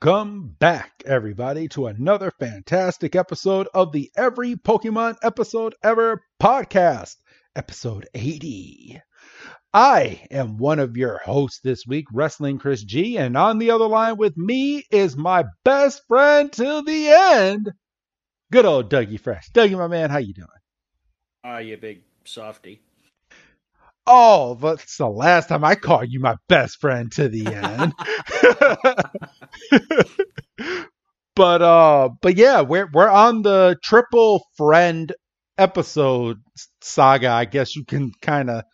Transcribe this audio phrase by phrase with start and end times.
[0.00, 7.16] Welcome back, everybody, to another fantastic episode of the Every Pokemon Episode Ever podcast,
[7.56, 9.02] episode 80.
[9.74, 13.88] I am one of your hosts this week, Wrestling Chris G, and on the other
[13.88, 17.72] line with me is my best friend till the end,
[18.52, 19.50] good old Dougie Fresh.
[19.50, 20.48] Dougie, my man, how you doing?
[21.42, 22.80] Ah, uh, you big softy.
[24.10, 27.92] Oh, that's the last time I call you my best friend to the end.
[31.36, 35.12] but uh but yeah, we're we're on the triple friend
[35.56, 36.38] episode
[36.80, 38.64] saga, I guess you can kind of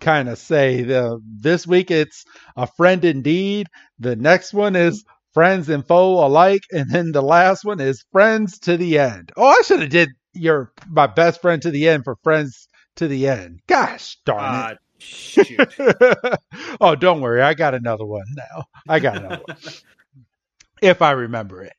[0.00, 0.82] kind of say.
[0.82, 2.24] The this week it's
[2.56, 3.68] a friend indeed.
[3.98, 8.58] The next one is friends and foe alike, and then the last one is friends
[8.60, 9.32] to the end.
[9.36, 13.08] Oh, I should have did your my best friend to the end for friends to
[13.08, 13.60] the end.
[13.66, 14.78] Gosh darn uh, it.
[14.98, 15.74] Shoot.
[16.80, 17.42] oh, don't worry.
[17.42, 18.64] I got another one now.
[18.88, 19.56] I got another one.
[20.82, 21.72] If I remember it.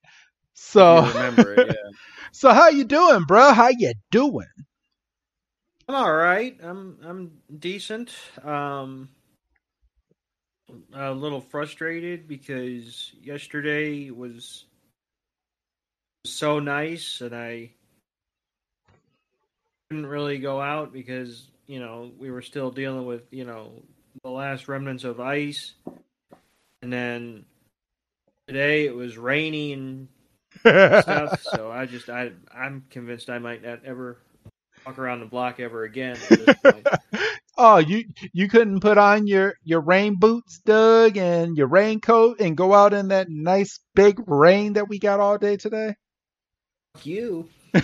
[0.55, 1.91] So remember it, yeah.
[2.31, 3.53] so how you doing, bro?
[3.53, 4.47] How you doing?
[5.87, 6.57] I'm all right.
[6.63, 8.11] I'm I'm decent.
[8.43, 9.09] Um
[10.93, 14.65] a little frustrated because yesterday was
[16.25, 17.71] so nice and I
[19.95, 23.71] couldn't really go out because you know we were still dealing with you know
[24.23, 25.73] the last remnants of ice,
[26.81, 27.45] and then
[28.47, 30.07] today it was rainy and
[30.59, 31.41] stuff.
[31.55, 34.17] So I just I I'm convinced I might not ever
[34.85, 36.17] walk around the block ever again.
[37.57, 42.57] oh, you you couldn't put on your your rain boots, Doug, and your raincoat, and
[42.57, 45.95] go out in that nice big rain that we got all day today.
[46.95, 47.47] Fuck you.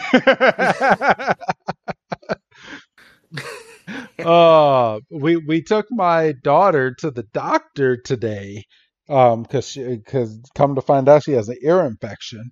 [4.20, 8.64] uh we we took my daughter to the doctor today
[9.10, 12.52] um cuz cuz come to find out she has an ear infection.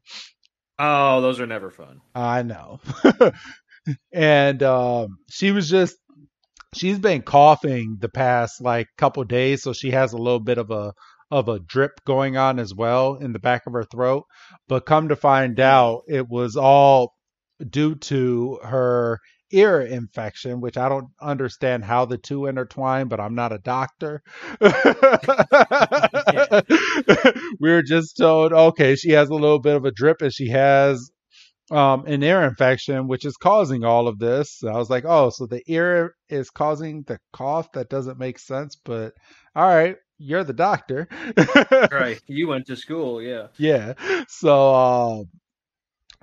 [0.80, 2.02] Oh those are never fun.
[2.16, 2.80] I know.
[4.14, 5.96] And um she was just
[6.76, 10.72] she's been coughing the past like couple days so she has a little bit of
[10.72, 10.94] a
[11.32, 14.26] of a drip going on as well in the back of her throat.
[14.68, 17.14] But come to find out it was all
[17.70, 19.20] due to her
[19.52, 24.22] ear infection, which I don't understand how the two intertwine, but I'm not a doctor.
[24.62, 24.70] we
[27.60, 31.12] were just told, okay, she has a little bit of a drip and she has
[31.72, 34.58] um, an ear infection, which is causing all of this.
[34.60, 37.72] So I was like, oh, so the ear is causing the cough?
[37.74, 39.14] That doesn't make sense, but
[39.56, 39.98] all right.
[40.22, 41.08] You're the doctor.
[41.92, 42.20] right.
[42.28, 43.22] You went to school.
[43.22, 43.48] Yeah.
[43.58, 43.94] Yeah.
[44.28, 45.24] So, uh,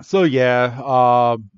[0.03, 1.49] so yeah, um,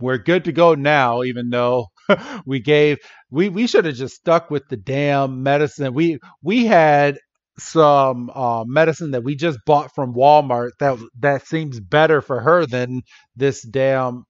[0.00, 1.86] we're good to go now, even though
[2.46, 2.98] we gave
[3.30, 5.94] we we should have just stuck with the damn medicine.
[5.94, 7.18] We we had
[7.58, 12.66] some uh, medicine that we just bought from Walmart that that seems better for her
[12.66, 13.02] than
[13.36, 14.24] this damn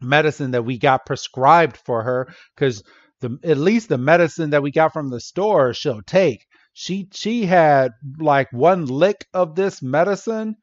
[0.00, 2.82] medicine that we got prescribed for her because
[3.20, 6.44] the at least the medicine that we got from the store she'll take.
[6.72, 10.56] She she had like one lick of this medicine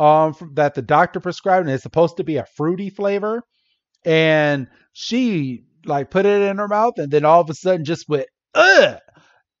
[0.00, 3.42] um, that the doctor prescribed, and it's supposed to be a fruity flavor.
[4.04, 8.08] And she like put it in her mouth, and then all of a sudden just
[8.08, 8.98] went ugh,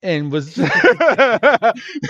[0.02, 0.56] and was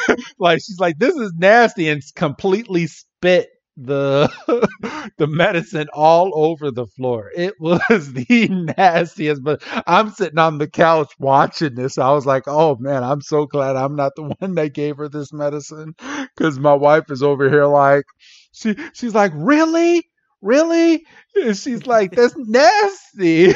[0.39, 3.49] like, she's like, this is nasty, and completely spit
[3.87, 4.31] the
[5.19, 7.31] the medicine all over the floor.
[7.37, 7.81] It was
[8.13, 8.49] the
[8.79, 9.43] nastiest.
[9.45, 11.99] But I'm sitting on the couch watching this.
[11.99, 15.09] I was like, oh man, I'm so glad I'm not the one that gave her
[15.09, 15.95] this medicine.
[16.37, 18.05] Cause my wife is over here like
[18.53, 20.07] she she's like, really?
[20.43, 21.05] Really?
[21.37, 23.55] And she's like, that's nasty.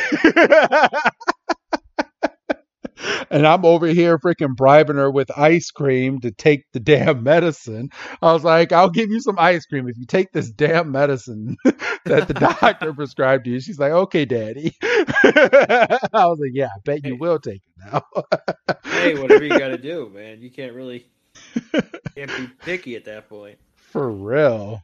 [3.31, 7.91] And I'm over here freaking bribing her with ice cream to take the damn medicine.
[8.23, 11.57] I was like, I'll give you some ice cream if you take this damn medicine
[12.05, 13.61] that the doctor prescribed to you.
[13.61, 14.75] She's like, okay, daddy.
[14.83, 18.03] I was like, yeah, I bet you will take it now.
[18.85, 20.41] hey, whatever you got to do, man.
[20.41, 21.07] You can't really
[22.15, 23.59] can't be picky at that point.
[23.77, 24.83] For real.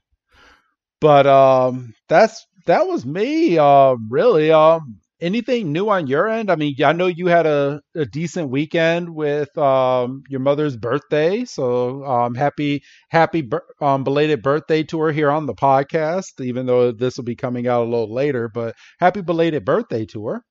[1.01, 3.59] But um, that's that was me.
[3.59, 4.53] Um, really.
[4.53, 6.51] Um, anything new on your end?
[6.51, 11.45] I mean, I know you had a, a decent weekend with um, your mother's birthday,
[11.45, 13.49] so um, happy happy
[13.81, 16.41] um, belated birthday to her here on the podcast.
[16.41, 20.27] Even though this will be coming out a little later, but happy belated birthday to
[20.27, 20.45] her.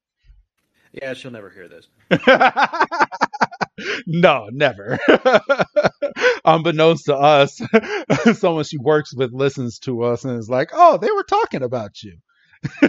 [0.92, 1.88] Yeah, she'll never hear this.
[4.08, 5.00] no, never.
[6.46, 7.62] Unbeknownst to us,
[8.40, 12.02] someone she works with listens to us and is like, "Oh, they were talking about
[12.02, 12.18] you."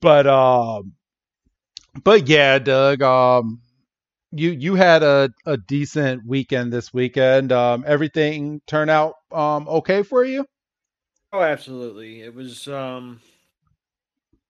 [0.00, 0.92] but um,
[2.02, 3.02] but yeah, Doug.
[3.02, 3.60] Um,
[4.32, 7.52] you you had a, a decent weekend this weekend.
[7.52, 10.44] Um, everything turned out um okay for you.
[11.32, 12.22] Oh, absolutely.
[12.22, 13.20] It was um,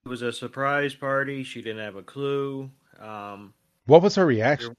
[0.05, 1.45] it was a surprise party.
[1.45, 2.71] She didn't have a clue.
[3.01, 3.55] Um,
[3.87, 4.75] what was her reaction?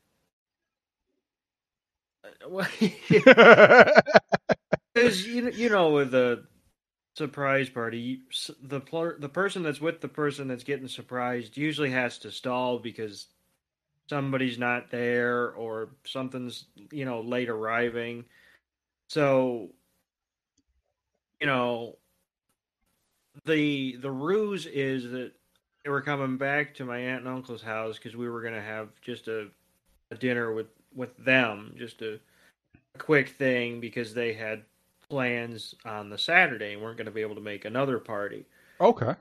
[4.93, 6.45] Because you you know with the
[7.15, 8.21] surprise party,
[8.61, 8.81] the
[9.19, 13.27] the person that's with the person that's getting surprised usually has to stall because
[14.09, 18.25] somebody's not there or something's you know late arriving.
[19.09, 19.69] So,
[21.39, 21.97] you know,
[23.45, 25.31] the the ruse is that
[25.83, 28.61] they were coming back to my aunt and uncle's house because we were going to
[28.61, 29.47] have just a,
[30.11, 32.19] a dinner with with them, just a,
[32.95, 34.63] a quick thing because they had
[35.09, 38.45] plans on the Saturday and weren't going to be able to make another party.
[38.79, 39.15] Okay.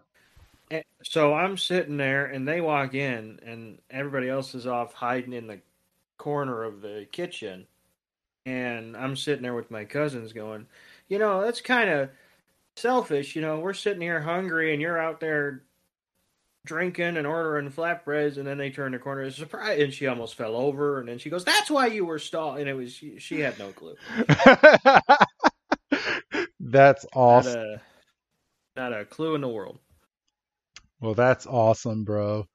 [0.71, 5.33] And so I'm sitting there and they walk in and everybody else is off hiding
[5.33, 5.61] in the
[6.19, 7.67] corner of the kitchen.
[8.47, 10.67] And I'm sitting there with my cousins going,
[11.09, 12.11] you know, that's kind of
[12.77, 13.37] selfish.
[13.37, 15.63] You know, we're sitting here hungry and you're out there
[16.65, 20.57] drinking and ordering flatbreads and then they turn the corner surprise and she almost fell
[20.57, 23.41] over and then she goes that's why you were stalled and it was she, she
[23.41, 23.95] had no clue
[26.75, 27.53] That's awesome.
[27.53, 29.79] Not a, not a clue in the world.
[31.01, 32.47] Well, that's awesome, bro.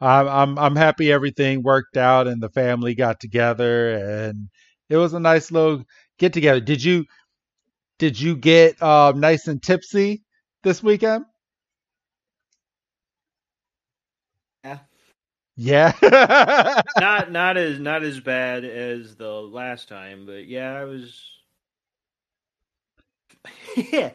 [0.00, 4.48] I'm I'm I'm happy everything worked out and the family got together and
[4.88, 5.84] it was a nice little
[6.18, 6.60] get together.
[6.60, 7.04] Did you
[7.98, 10.22] did you get uh, nice and tipsy
[10.62, 11.26] this weekend?
[14.64, 14.78] Yeah.
[15.56, 16.82] Yeah.
[16.98, 21.30] not not as not as bad as the last time, but yeah, I was.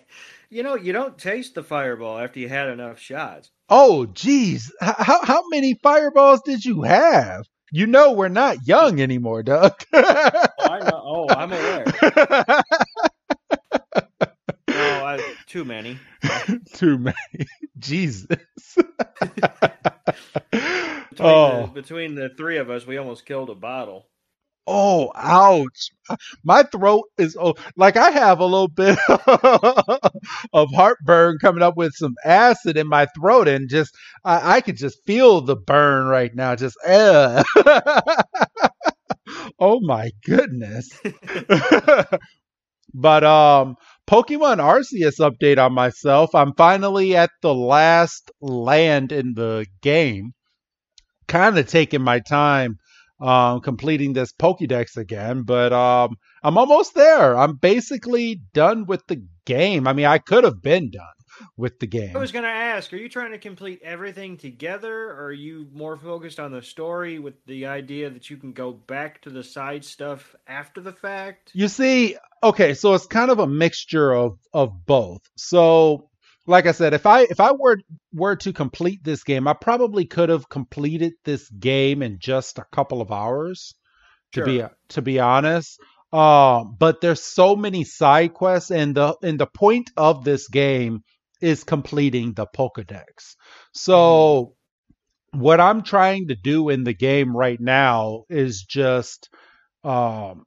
[0.54, 3.52] You know, you don't taste the fireball after you had enough shots.
[3.70, 4.70] Oh, geez.
[4.82, 7.46] How, how many fireballs did you have?
[7.72, 9.82] You know we're not young anymore, Doug.
[9.94, 11.02] oh, I know.
[11.06, 11.86] Oh, I'm aware.
[14.68, 15.98] oh, I, too many.
[16.74, 17.16] too many.
[17.80, 18.28] Jesus.
[18.76, 18.96] between,
[21.20, 21.62] oh.
[21.68, 24.10] the, between the three of us, we almost killed a bottle.
[24.68, 25.90] Oh, ouch.
[26.44, 28.98] My throat is oh, like I have a little bit
[30.54, 34.78] of heartburn coming up with some acid in my throat, and just I, I could
[34.78, 36.56] just feel the burn right now.
[36.56, 37.44] Just, uh.
[39.60, 40.90] oh my goodness.
[42.94, 43.76] but um
[44.08, 46.36] Pokemon Arceus update on myself.
[46.36, 50.34] I'm finally at the last land in the game.
[51.28, 52.78] Kind of taking my time
[53.22, 57.38] um, completing this Pokédex again, but um, I'm almost there.
[57.38, 59.88] I'm basically done with the game.
[59.88, 61.06] I mean, I could have been done
[61.58, 62.16] with the game.
[62.16, 65.68] I was going to ask, are you trying to complete everything together, or are you
[65.74, 69.44] more focused on the story with the idea that you can go back to the
[69.44, 71.52] side stuff after the fact?
[71.54, 75.22] You see, okay, so it's kind of a mixture of of both.
[75.36, 76.10] So
[76.48, 77.78] like I said, if I if I were
[78.14, 82.66] were to complete this game, I probably could have completed this game in just a
[82.72, 83.74] couple of hours.
[84.34, 84.46] To sure.
[84.46, 85.80] be to be honest,
[86.14, 91.04] uh, but there's so many side quests, and the and the point of this game
[91.42, 93.36] is completing the Pokedex.
[93.74, 94.54] So.
[94.54, 94.56] Mm-hmm.
[95.34, 99.30] What I'm trying to do in the game right now is just
[99.82, 100.44] um,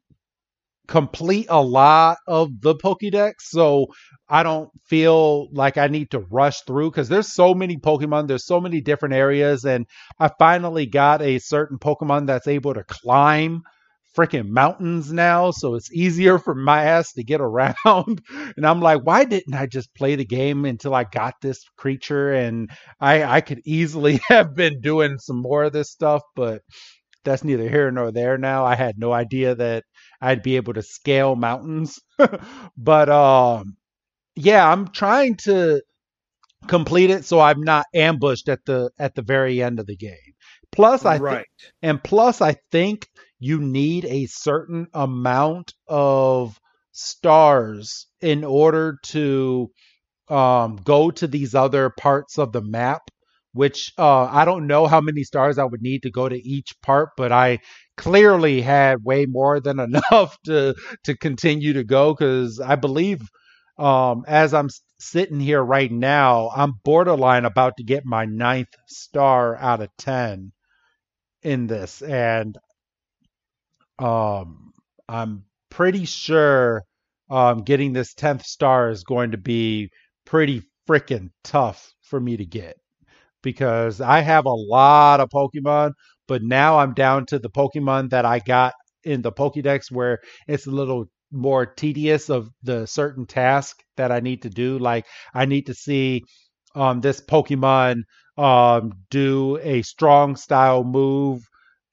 [0.86, 3.86] complete a lot of the Pokédex, so
[4.28, 8.46] I don't feel like I need to rush through because there's so many Pokemon, there's
[8.46, 9.86] so many different areas, and
[10.18, 13.62] I finally got a certain Pokemon that's able to climb
[14.16, 17.74] freaking mountains now, so it's easier for my ass to get around.
[18.56, 22.32] and I'm like, why didn't I just play the game until I got this creature?
[22.32, 26.62] And I I could easily have been doing some more of this stuff, but
[27.24, 28.64] that's neither here nor there now.
[28.64, 29.84] I had no idea that
[30.24, 31.98] I'd be able to scale mountains.
[32.76, 33.76] but um
[34.36, 35.82] yeah, I'm trying to
[36.66, 40.34] complete it so I'm not ambushed at the at the very end of the game.
[40.72, 41.46] Plus I right.
[41.60, 43.06] Th- and plus I think
[43.38, 46.58] you need a certain amount of
[46.92, 49.70] stars in order to
[50.28, 53.02] um, go to these other parts of the map,
[53.52, 56.72] which uh, I don't know how many stars I would need to go to each
[56.82, 57.58] part, but I
[57.96, 59.78] clearly had way more than
[60.12, 60.74] enough to
[61.04, 63.20] to continue to go because I believe
[63.78, 64.68] um, as I'm
[65.00, 70.52] sitting here right now, I'm borderline about to get my ninth star out of ten
[71.42, 72.58] in this, and
[73.98, 74.72] um,
[75.08, 76.82] I'm pretty sure
[77.30, 79.90] um, getting this tenth star is going to be
[80.24, 82.76] pretty freaking tough for me to get
[83.42, 85.92] because I have a lot of Pokemon,
[86.26, 90.66] but now I'm down to the Pokemon that I got in the Pokédex where it's
[90.66, 94.78] a little more tedious of the certain task that I need to do.
[94.78, 96.22] Like I need to see
[96.74, 98.02] um, this Pokemon
[98.36, 101.42] um, do a strong style move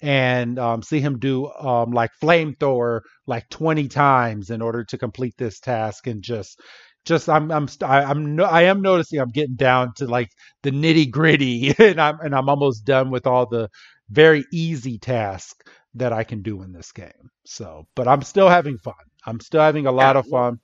[0.01, 5.35] and um, see him do um, like flamethrower like 20 times in order to complete
[5.38, 6.59] this task and just
[7.05, 10.29] just I'm I'm I'm no, I am noticing I'm getting down to like
[10.63, 13.69] the nitty gritty and I'm and I'm almost done with all the
[14.12, 17.32] very easy task that I can do in this game.
[17.46, 18.94] So, but I'm still having fun.
[19.25, 20.60] I'm still having a lot of fun.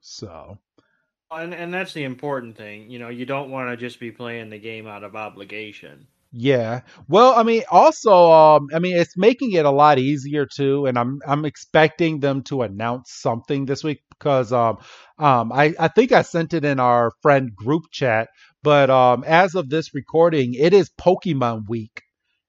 [0.00, 0.58] So,
[1.30, 2.90] and and that's the important thing.
[2.90, 6.06] You know, you don't want to just be playing the game out of obligation.
[6.34, 6.80] Yeah.
[7.08, 10.98] Well, I mean, also, um, I mean, it's making it a lot easier too, and
[10.98, 14.78] I'm I'm expecting them to announce something this week because um,
[15.18, 18.28] um, I I think I sent it in our friend group chat,
[18.62, 22.02] but um, as of this recording, it is Pokemon Week.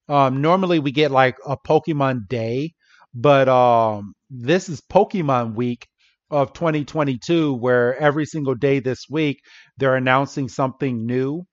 [0.09, 2.73] Um, normally we get like a Pokemon Day,
[3.13, 5.87] but um, this is Pokemon Week
[6.29, 9.39] of 2022, where every single day this week
[9.77, 11.43] they're announcing something new.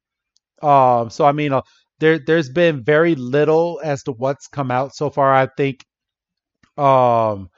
[0.62, 1.62] Um, so I mean, uh,
[2.00, 5.32] there there's been very little as to what's come out so far.
[5.34, 5.84] I think,
[6.76, 7.48] um,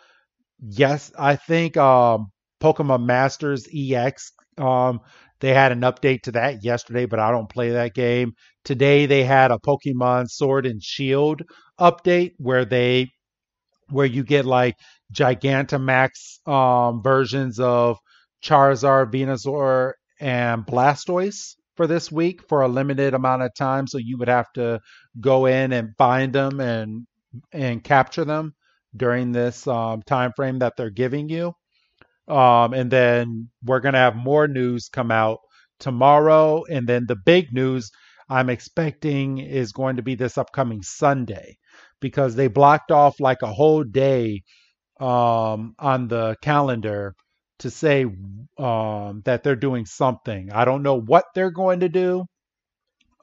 [0.61, 4.33] yes, I think um, Pokemon Masters EX.
[4.59, 5.01] Um,
[5.43, 8.33] they had an update to that yesterday, but I don't play that game.
[8.65, 11.43] Today they had a Pokemon Sword and Shield
[11.81, 13.11] update where they
[13.91, 14.77] where you get like
[15.13, 17.99] Gigantamax um, versions of
[18.43, 23.89] Charizard, Venusaur, and Blastoise for this week for a limited amount of time.
[23.89, 24.81] So you would have to
[25.21, 27.07] go in and find them and
[27.53, 28.55] and capture them
[28.97, 31.53] during this um, time frame that they're giving you.
[32.29, 35.39] Um, and then we're gonna have more news come out
[35.81, 37.91] tomorrow, and then the big news
[38.29, 41.59] I'm expecting is going to be this upcoming Sunday
[42.01, 44.43] because they blocked off like a whole day
[45.01, 47.15] um, on the calendar
[47.61, 48.05] to say
[48.59, 50.51] um, that they're doing something.
[50.53, 52.27] I don't know what they're going to do,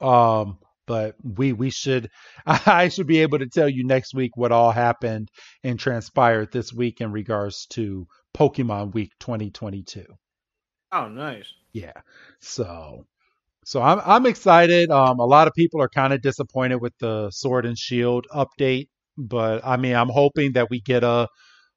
[0.00, 2.08] um, but we we should
[2.46, 5.28] I should be able to tell you next week what all happened
[5.64, 10.04] and transpired this week in regards to Pokemon Week 2022.
[10.92, 11.52] Oh, nice.
[11.72, 11.92] Yeah.
[12.40, 13.06] So
[13.64, 14.90] so I'm I'm excited.
[14.90, 18.88] Um, a lot of people are kind of disappointed with the Sword and Shield update,
[19.16, 21.28] but I mean, I'm hoping that we get a,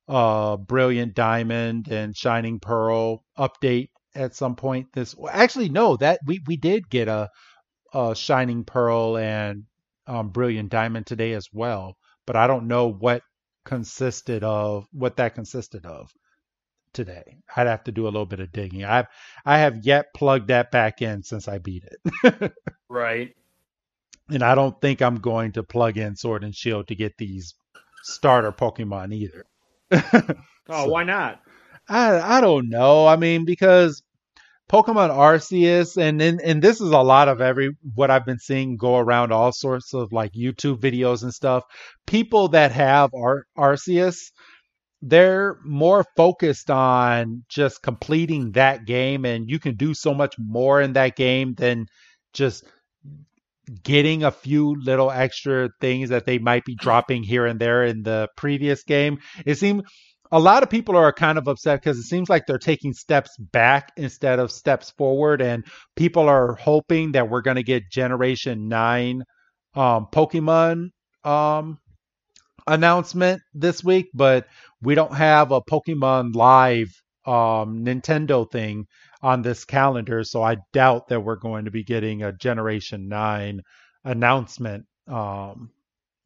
[0.08, 4.88] a Brilliant Diamond and Shining Pearl update at some point.
[4.94, 7.30] This actually no, that we we did get a,
[7.94, 9.64] a Shining Pearl and
[10.08, 13.22] um, Brilliant Diamond today as well, but I don't know what
[13.66, 16.10] consisted of what that consisted of
[16.94, 17.38] today.
[17.56, 18.84] I'd have to do a little bit of digging.
[18.84, 19.08] I've
[19.46, 22.54] I have yet plugged that back in since I beat it.
[22.90, 23.36] right.
[24.30, 27.56] And I don't think I'm going to plug in Sword and Shield to get these
[28.04, 29.46] starter Pokemon either.
[29.92, 31.42] oh, so, why not?
[31.90, 33.06] I I don't know.
[33.06, 34.02] I mean, because
[34.70, 38.78] Pokemon Arceus, and, and and this is a lot of every what I've been seeing
[38.78, 41.64] go around all sorts of like YouTube videos and stuff.
[42.08, 44.32] People that have Ar- Arceus
[45.06, 50.82] they're more focused on just completing that game and you can do so much more
[50.82, 51.86] in that game than
[52.32, 52.64] just
[53.84, 58.04] getting a few little extra things that they might be dropping here and there in
[58.04, 59.18] the previous game.
[59.46, 59.84] It seems
[60.32, 63.36] a lot of people are kind of upset because it seems like they're taking steps
[63.38, 65.66] back instead of steps forward and
[65.98, 69.24] people are hoping that we're going to get generation 9
[69.76, 70.92] um, pokemon
[71.26, 71.78] um,
[72.68, 74.48] announcement this week but
[74.82, 76.90] we don't have a Pokemon Live
[77.26, 78.88] um, Nintendo thing
[79.22, 83.62] on this calendar, so I doubt that we're going to be getting a Generation 9
[84.04, 85.72] announcement um,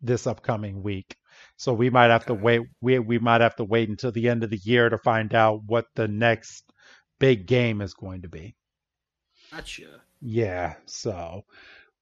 [0.02, 1.16] this upcoming week.
[1.58, 2.28] So we might have okay.
[2.30, 2.62] to wait.
[2.82, 5.62] We we might have to wait until the end of the year to find out
[5.66, 6.64] what the next
[7.20, 8.56] big game is going to be.
[9.52, 10.02] Gotcha.
[10.20, 10.76] Yeah.
[10.86, 11.44] So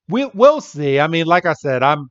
[0.08, 0.98] we we'll see.
[0.98, 2.08] I mean, like I said, I'm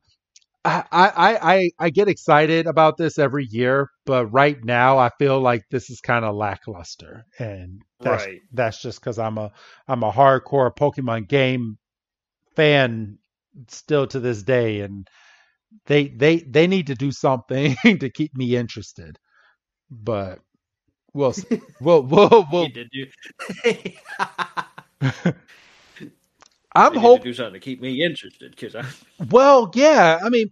[0.66, 5.64] I, I I get excited about this every year, but right now I feel like
[5.72, 8.42] this is kind of lackluster, and that's Right.
[8.52, 9.52] that's just because I'm a
[9.88, 11.78] I'm a hardcore Pokemon game
[12.56, 13.20] fan
[13.70, 15.08] still to this day, and
[15.88, 19.18] they they they need to do something to keep me interested.
[19.92, 20.40] But
[21.14, 21.36] we'll
[21.82, 23.06] we'll we'll, we'll Need to do.
[23.64, 23.96] they
[26.76, 27.24] I'm need to hoping.
[27.24, 28.86] do something to keep me interested because I.
[29.32, 30.48] Well, yeah, I mean,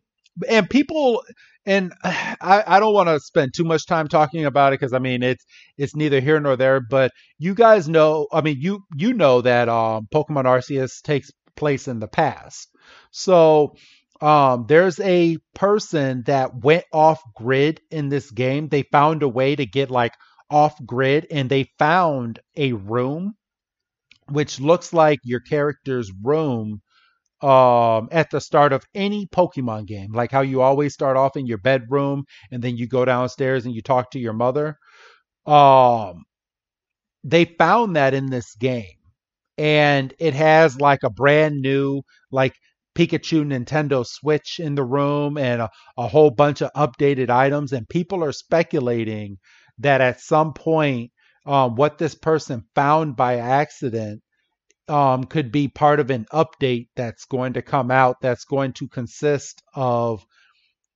[0.49, 1.23] and people,
[1.65, 4.99] and I, I don't want to spend too much time talking about it because I
[4.99, 5.45] mean it's
[5.77, 6.79] it's neither here nor there.
[6.81, 11.87] But you guys know, I mean, you you know that um, Pokemon Arceus takes place
[11.87, 12.69] in the past,
[13.11, 13.75] so
[14.21, 18.69] um, there's a person that went off grid in this game.
[18.69, 20.13] They found a way to get like
[20.49, 23.35] off grid, and they found a room
[24.29, 26.81] which looks like your character's room
[27.41, 31.45] um at the start of any Pokemon game, like how you always start off in
[31.47, 34.77] your bedroom and then you go downstairs and you talk to your mother.
[35.45, 36.23] Um
[37.23, 38.97] they found that in this game
[39.57, 42.01] and it has like a brand new
[42.31, 42.55] like
[42.95, 47.89] Pikachu Nintendo Switch in the room and a, a whole bunch of updated items and
[47.89, 49.37] people are speculating
[49.79, 51.11] that at some point
[51.45, 54.21] um, what this person found by accident
[54.87, 58.87] um, could be part of an update that's going to come out that's going to
[58.87, 60.25] consist of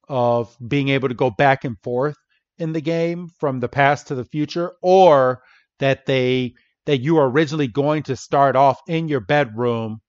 [0.09, 2.15] of being able to go back and forth
[2.57, 5.41] in the game from the past to the future or
[5.79, 6.53] that they
[6.85, 9.99] that you are originally going to start off in your bedroom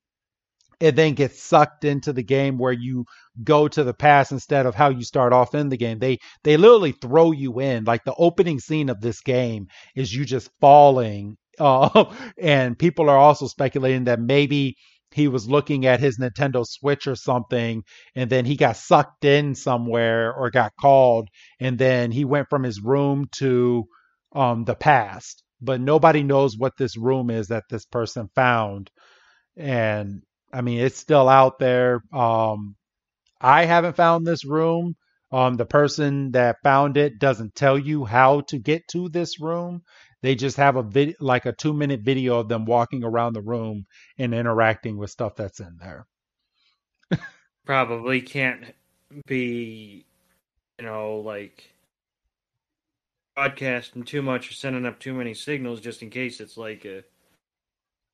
[0.80, 3.04] and then get sucked into the game where you
[3.42, 5.98] go to the past instead of how you start off in the game.
[5.98, 7.84] They they literally throw you in.
[7.84, 9.66] Like the opening scene of this game
[9.96, 11.36] is you just falling.
[11.60, 14.76] Uh, and people are also speculating that maybe
[15.12, 17.82] he was looking at his Nintendo Switch or something,
[18.14, 22.62] and then he got sucked in somewhere or got called, and then he went from
[22.62, 23.86] his room to
[24.34, 25.42] um, the past.
[25.60, 28.90] But nobody knows what this room is that this person found.
[29.56, 32.02] And I mean, it's still out there.
[32.12, 32.76] Um,
[33.40, 34.96] I haven't found this room.
[35.30, 39.82] Um, the person that found it doesn't tell you how to get to this room.
[40.22, 43.42] They just have a vid, like a two minute video of them walking around the
[43.42, 43.86] room
[44.16, 46.06] and interacting with stuff that's in there.
[47.66, 48.74] probably can't
[49.26, 50.06] be,
[50.78, 51.70] you know, like
[53.36, 57.04] broadcasting too much or sending up too many signals just in case it's like a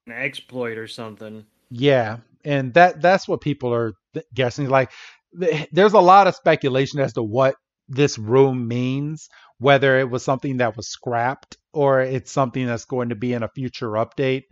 [0.07, 1.47] an exploit or something.
[1.77, 3.95] Yeah, and that that's what people are
[4.35, 4.69] guessing.
[4.69, 4.91] Like,
[5.39, 7.57] th- there's a lot of speculation as to what
[7.89, 13.09] this room means, whether it was something that was scrapped or it's something that's going
[13.11, 14.43] to be in a future update.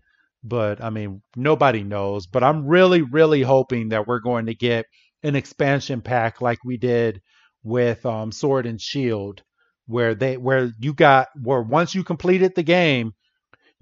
[0.45, 2.27] But I mean, nobody knows.
[2.27, 4.87] But I'm really, really hoping that we're going to get
[5.23, 7.21] an expansion pack like we did
[7.63, 9.43] with um, Sword and Shield,
[9.87, 13.13] where they where you got where once you completed the game,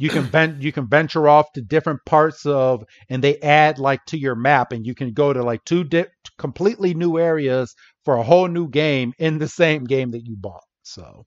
[0.01, 4.05] you can ven- you can venture off to different parts of and they add like
[4.07, 6.07] to your map and you can go to like two di-
[6.39, 10.65] completely new areas for a whole new game in the same game that you bought.
[10.83, 11.27] So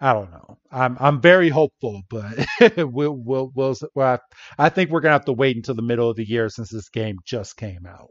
[0.00, 0.58] i don't know.
[0.70, 4.20] I'm i'm very hopeful but we'll we'll we'll, well
[4.58, 6.70] I, I think we're gonna have to wait until the middle of the year since
[6.70, 8.10] this game just came out.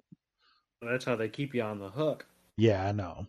[0.81, 2.25] That's how they keep you on the hook.
[2.57, 3.27] yeah i know.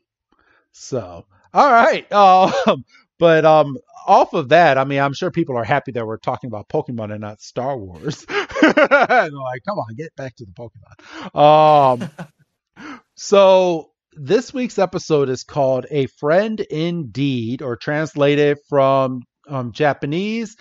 [0.72, 2.10] So all right
[2.66, 2.84] um
[3.18, 6.48] but um off of that, I mean, I'm sure people are happy that we're talking
[6.48, 8.26] about Pokemon and not Star Wars.
[8.62, 11.34] like, come on, get back to the Pokemon.
[11.34, 20.56] Um, so this week's episode is called A Friend Indeed, or translated from um, Japanese.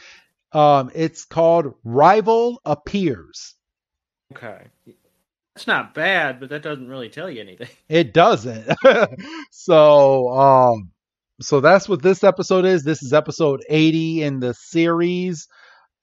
[0.52, 3.56] Um, it's called Rival Appears.
[4.34, 4.68] Okay.
[5.56, 7.70] That's not bad, but that doesn't really tell you anything.
[7.88, 8.72] It doesn't.
[9.52, 10.92] so, um,
[11.42, 12.84] so that's what this episode is.
[12.84, 15.48] This is episode 80 in the series.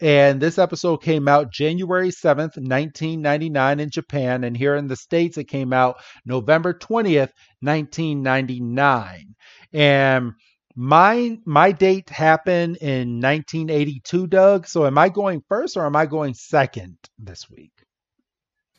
[0.00, 4.44] And this episode came out January 7th, 1999 in Japan.
[4.44, 9.34] And here in the States, it came out November 20th, 1999.
[9.72, 10.32] And
[10.74, 14.66] my my date happened in 1982, Doug.
[14.66, 17.72] So am I going first or am I going second this week?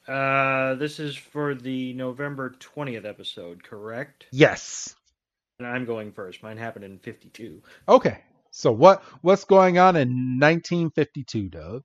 [0.07, 4.25] Uh, this is for the November 20th episode, correct?
[4.31, 4.95] Yes.
[5.65, 6.43] I'm going first.
[6.43, 7.61] Mine happened in 52.
[7.87, 8.19] Okay.
[8.51, 11.83] So what what's going on in 1952, Doug?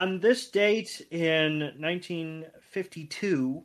[0.00, 3.64] On this date in 1952,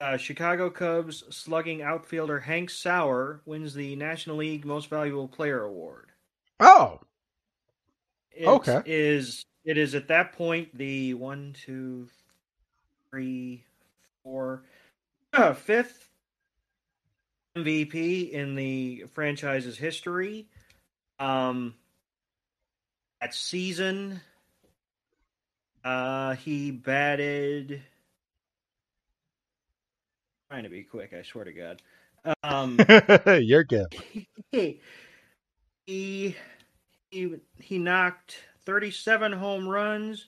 [0.00, 6.10] uh, Chicago Cubs slugging outfielder Hank Sauer wins the National League Most Valuable Player Award.
[6.60, 7.00] Oh,
[8.30, 8.82] It Okay.
[8.84, 12.08] is it is at that point the one, two,
[13.10, 13.64] three,
[14.22, 14.64] four,
[15.32, 16.07] uh, fifth
[17.64, 20.48] MVP in the franchise's history.
[21.18, 21.74] Um,
[23.20, 24.20] that season,
[25.84, 27.82] uh, he batted.
[30.50, 31.82] Trying to be quick, I swear to God.
[32.42, 32.78] Um,
[33.42, 33.94] You're good.
[34.50, 34.80] he
[35.86, 36.36] he
[37.06, 40.26] he knocked 37 home runs.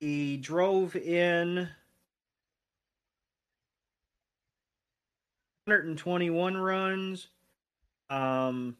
[0.00, 1.68] He drove in
[5.66, 7.26] 121 runs.
[8.08, 8.76] Um,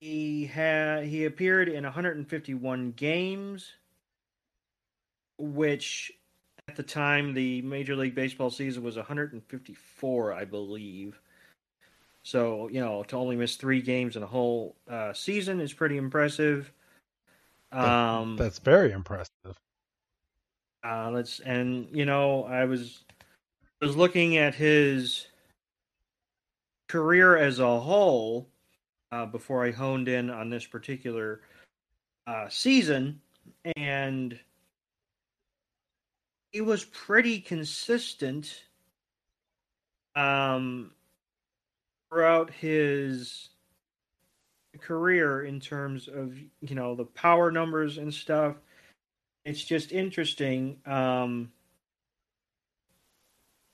[0.00, 3.72] he had he appeared in 151 games,
[5.36, 6.10] which
[6.68, 11.20] at the time the Major League Baseball season was 154, I believe.
[12.22, 15.98] So you know to only miss three games in a whole uh, season is pretty
[15.98, 16.72] impressive.
[17.72, 19.28] Um, That's very impressive.
[20.82, 23.04] uh, let's and you know I was
[23.80, 25.26] was looking at his
[26.88, 28.48] career as a whole
[29.12, 31.40] uh, before I honed in on this particular
[32.26, 33.20] uh, season,
[33.76, 34.38] and
[36.52, 38.64] he was pretty consistent
[40.16, 40.90] um,
[42.10, 43.50] throughout his
[44.80, 48.56] career in terms of you know the power numbers and stuff.
[49.44, 50.78] It's just interesting.
[50.84, 51.52] Um,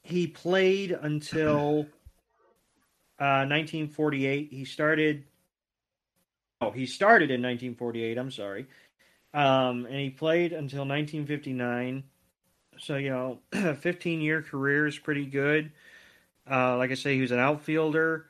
[0.05, 1.87] he played until
[3.19, 4.49] uh, 1948.
[4.53, 5.25] He started.
[6.61, 8.19] Oh, he started in 1948.
[8.19, 8.67] I'm sorry,
[9.33, 12.05] um, and he played until 1959.
[12.79, 13.39] So you know,
[13.81, 15.73] 15 year career is pretty good.
[16.49, 18.27] Uh, like I say, he was an outfielder.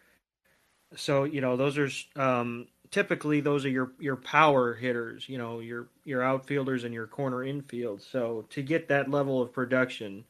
[0.96, 5.28] So you know, those are um, typically those are your your power hitters.
[5.28, 8.00] You know, your your outfielders and your corner infield.
[8.00, 10.24] So to get that level of production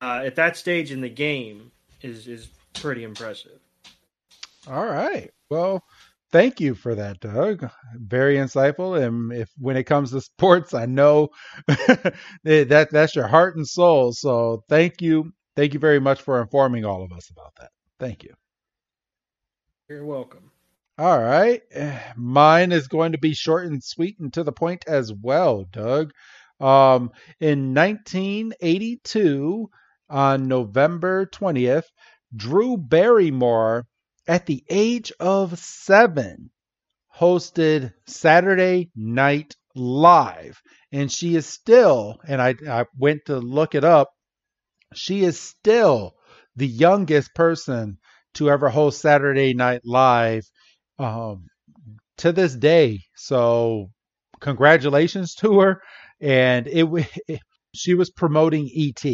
[0.00, 1.70] uh, at that stage in the game
[2.02, 3.58] is is pretty impressive.
[4.68, 5.30] All right.
[5.50, 5.82] Well,
[6.30, 7.70] thank you for that, Doug.
[7.94, 9.02] Very insightful.
[9.02, 11.30] And if when it comes to sports, I know
[11.66, 14.12] that that's your heart and soul.
[14.12, 15.32] So thank you.
[15.56, 17.70] Thank you very much for informing all of us about that.
[17.98, 18.34] Thank you.
[19.88, 20.52] You're welcome.
[20.98, 21.62] All right.
[22.16, 26.12] Mine is going to be short and sweet and to the point as well, Doug.
[26.60, 29.70] Um, in 1982,
[30.10, 31.84] on November 20th,
[32.34, 33.86] Drew Barrymore,
[34.26, 36.50] at the age of seven,
[37.18, 40.60] hosted Saturday Night Live.
[40.92, 44.10] And she is still, and I, I went to look it up,
[44.94, 46.14] she is still
[46.56, 47.98] the youngest person
[48.34, 50.44] to ever host Saturday Night Live
[50.98, 51.46] um,
[52.18, 53.00] to this day.
[53.16, 53.90] So,
[54.40, 55.82] congratulations to her.
[56.20, 56.86] And it,
[57.28, 57.40] it
[57.74, 59.04] she was promoting ET.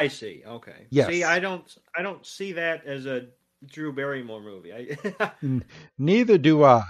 [0.00, 0.42] I see.
[0.46, 0.88] Okay.
[0.90, 1.06] Yes.
[1.06, 3.28] See, I don't I don't see that as a
[3.66, 4.72] Drew Barrymore movie.
[4.72, 5.32] I,
[5.98, 6.84] Neither do I.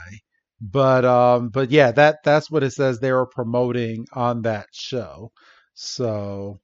[0.60, 5.32] But um but yeah, that that's what it says they were promoting on that show.
[5.74, 6.60] So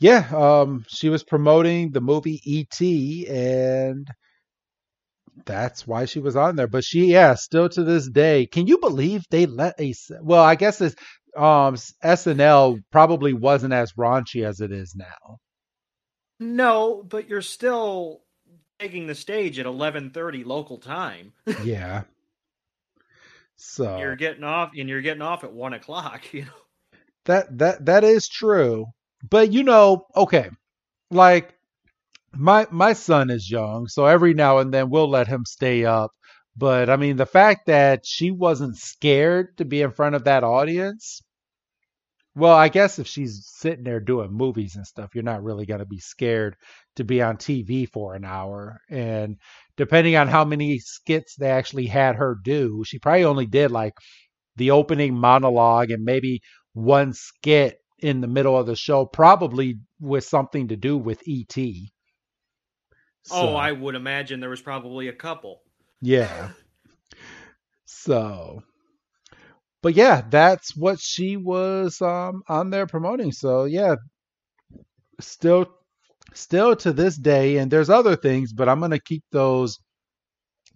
[0.00, 2.80] yeah, um she was promoting the movie ET
[3.28, 4.08] and
[5.46, 6.68] that's why she was on there.
[6.68, 10.54] But she yeah, still to this day, can you believe they let a well, I
[10.56, 10.96] guess it's
[11.36, 15.38] um SNL probably wasn't as raunchy as it is now.
[16.40, 18.22] no, but you're still
[18.78, 21.32] taking the stage at 11:30 local time.
[21.64, 22.02] Yeah.
[23.56, 26.22] So You're getting off, and you're getting off at one o'clock.
[26.32, 26.50] You know.
[27.26, 28.86] that that that is true.
[29.30, 30.50] But you know, okay,
[31.10, 31.54] like
[32.32, 36.10] my my son is young, so every now and then we'll let him stay up.
[36.56, 40.44] But I mean, the fact that she wasn't scared to be in front of that
[40.44, 41.22] audience.
[42.34, 45.80] Well, I guess if she's sitting there doing movies and stuff, you're not really going
[45.80, 46.56] to be scared
[46.96, 48.80] to be on TV for an hour.
[48.88, 49.36] And
[49.76, 53.92] depending on how many skits they actually had her do, she probably only did like
[54.56, 56.40] the opening monologue and maybe
[56.72, 61.56] one skit in the middle of the show, probably with something to do with ET.
[63.30, 65.60] Oh, I would imagine there was probably a couple.
[66.02, 66.50] Yeah.
[67.84, 68.64] So,
[69.82, 73.32] but yeah, that's what she was um, on there promoting.
[73.32, 73.96] So yeah,
[75.20, 75.66] still,
[76.34, 79.78] still to this day, and there's other things, but I'm gonna keep those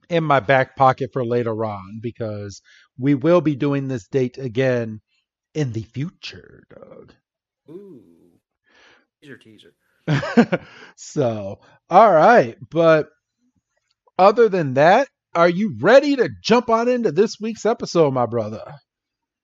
[0.09, 2.63] in my back pocket for later on because
[2.99, 5.01] we will be doing this date again
[5.55, 7.15] in the future, Doug.
[7.71, 8.03] Ooh,
[9.23, 9.75] teaser, teaser.
[10.97, 11.61] so,
[11.91, 12.57] all right.
[12.71, 13.09] But
[14.19, 18.65] other than that, are you ready to jump on into this week's episode, my brother?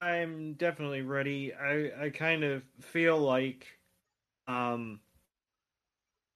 [0.01, 1.53] I'm definitely ready.
[1.53, 3.67] I I kind of feel like
[4.47, 4.99] um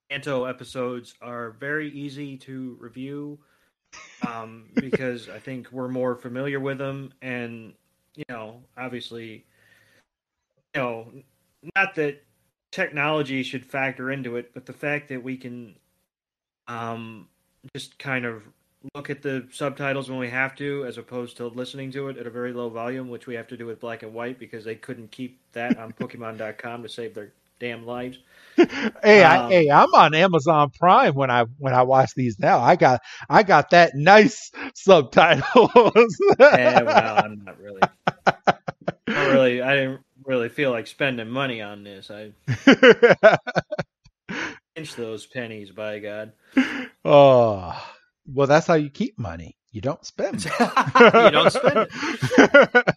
[0.10, 3.40] Kanto episodes are very easy to review
[4.26, 7.74] um, because I think we're more familiar with them, and
[8.16, 9.46] you know, obviously,
[10.74, 11.12] you know,
[11.76, 12.24] not that
[12.72, 15.76] technology should factor into it, but the fact that we can
[16.68, 17.28] um,
[17.76, 18.44] just kind of
[18.96, 22.28] look at the subtitles when we have to, as opposed to listening to it at
[22.28, 24.76] a very low volume, which we have to do with black and white because they
[24.76, 28.18] couldn't keep that on Pokemon.com to save their damn lives.
[28.56, 32.60] hey, um, I, hey, I'm on Amazon Prime when I when I watch these now.
[32.60, 36.18] I got I got that nice subtitles.
[36.40, 37.82] yeah, well, I'm not really.
[39.08, 42.12] Not really, I didn't really feel like spending money on this.
[42.12, 42.32] I
[44.76, 46.34] pinch those pennies, by God.
[47.04, 47.97] Oh,
[48.28, 49.58] well, that's how you keep money.
[49.72, 50.44] You don't spend.
[50.60, 52.96] you don't spend it.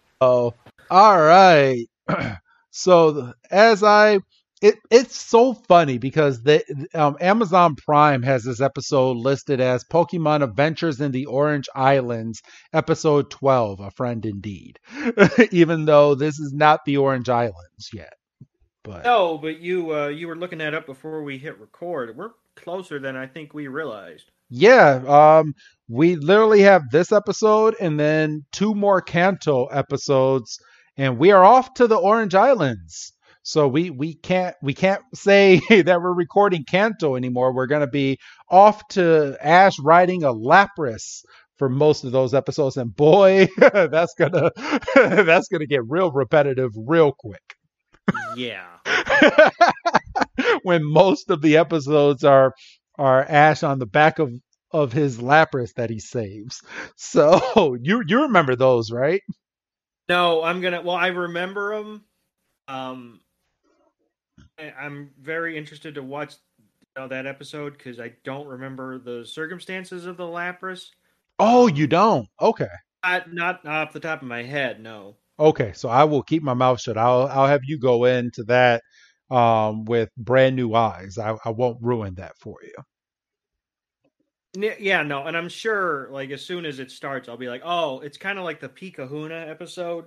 [0.20, 0.54] oh,
[0.90, 1.86] all right.
[2.70, 4.20] So as I
[4.60, 6.62] it it's so funny because the
[6.94, 13.30] um, Amazon Prime has this episode listed as Pokemon Adventures in the Orange Islands, episode
[13.30, 14.78] 12, A Friend Indeed.
[15.50, 18.14] Even though this is not the Orange Islands yet.
[18.84, 22.16] But No, but you uh, you were looking that up before we hit record.
[22.16, 24.30] We're closer than I think we realized.
[24.50, 25.54] Yeah, um
[25.88, 30.58] we literally have this episode and then two more Kanto episodes
[30.96, 33.12] and we are off to the Orange Islands.
[33.42, 37.54] So we we can't we can't say that we're recording Kanto anymore.
[37.54, 38.18] We're going to be
[38.50, 41.22] off to Ash riding a Lapras
[41.56, 44.50] for most of those episodes, and boy, that's gonna
[44.94, 47.42] that's gonna get real repetitive real quick.
[48.36, 48.64] Yeah.
[50.62, 52.52] when most of the episodes are
[52.98, 54.32] are Ash on the back of
[54.70, 56.62] of his Lapras that he saves.
[56.96, 59.22] So you you remember those, right?
[60.08, 60.82] No, I'm gonna.
[60.82, 62.04] Well, I remember them.
[62.66, 63.20] Um,
[64.58, 69.24] I, I'm very interested to watch you know, that episode because I don't remember the
[69.24, 70.88] circumstances of the Lapras.
[71.38, 72.28] Oh, you don't?
[72.40, 72.66] Okay.
[73.04, 75.16] Not, not off the top of my head, no.
[75.38, 76.98] Okay, so I will keep my mouth shut.
[76.98, 78.82] I'll I'll have you go into that
[79.30, 81.18] um, with brand new eyes.
[81.18, 82.74] I, I won't ruin that for you.
[84.80, 88.00] Yeah, no, and I'm sure like as soon as it starts, I'll be like, oh,
[88.00, 90.06] it's kind of like the Pikahuna episode.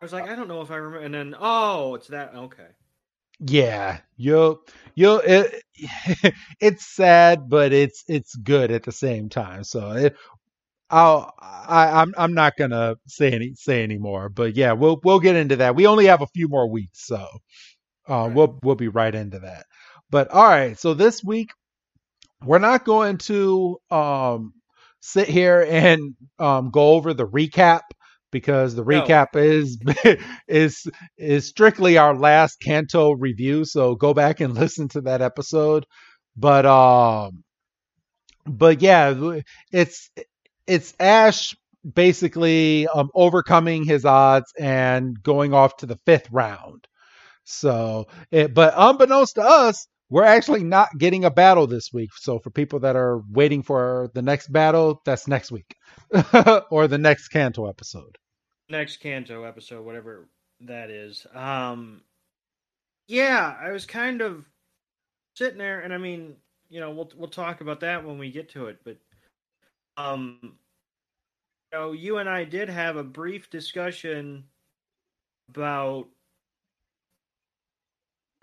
[0.00, 2.34] I was like, I don't know if I remember, and then oh, it's that.
[2.34, 2.68] Okay.
[3.40, 4.60] Yeah, you'll
[4.94, 5.62] you'll it,
[6.60, 9.64] it's sad, but it's it's good at the same time.
[9.64, 10.16] So it,
[10.90, 14.28] I'll I, I'm I'm not gonna say any say anymore.
[14.28, 15.74] but yeah, we'll we'll get into that.
[15.76, 17.26] We only have a few more weeks, so
[18.08, 18.34] uh, right.
[18.34, 19.66] we'll we'll be right into that.
[20.10, 21.50] But all right, so this week
[22.44, 24.52] we're not going to um,
[25.00, 27.82] sit here and um, go over the recap
[28.30, 29.40] because the recap no.
[29.40, 29.78] is
[30.48, 30.86] is
[31.16, 33.64] is strictly our last Kanto review.
[33.64, 35.86] So go back and listen to that episode.
[36.36, 37.44] But um,
[38.46, 39.40] but yeah,
[39.72, 40.10] it's
[40.66, 41.54] it's Ash
[41.94, 46.86] basically um, overcoming his odds and going off to the fifth round.
[47.44, 52.10] So, it, but unbeknownst to us, we're actually not getting a battle this week.
[52.16, 55.74] So for people that are waiting for the next battle, that's next week
[56.70, 58.16] or the next Kanto episode.
[58.68, 60.28] Next Kanto episode, whatever
[60.60, 61.26] that is.
[61.34, 62.02] Um,
[63.08, 64.44] yeah, I was kind of
[65.36, 66.36] sitting there, and I mean,
[66.68, 68.78] you know, we'll we'll talk about that when we get to it.
[68.84, 68.96] But,
[69.96, 74.44] um, you know, you and I did have a brief discussion
[75.50, 76.08] about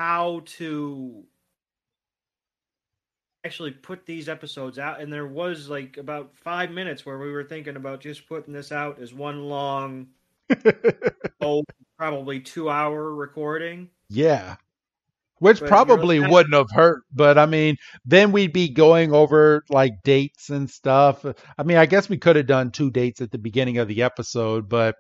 [0.01, 1.23] how to
[3.45, 7.43] actually put these episodes out and there was like about five minutes where we were
[7.43, 10.07] thinking about just putting this out as one long
[11.41, 11.63] oh
[11.99, 13.89] probably two hour recording.
[14.09, 14.55] Yeah.
[15.37, 19.63] Which but probably really wouldn't have hurt but i mean then we'd be going over
[19.69, 21.23] like dates and stuff.
[21.59, 24.01] I mean i guess we could have done two dates at the beginning of the
[24.01, 24.95] episode but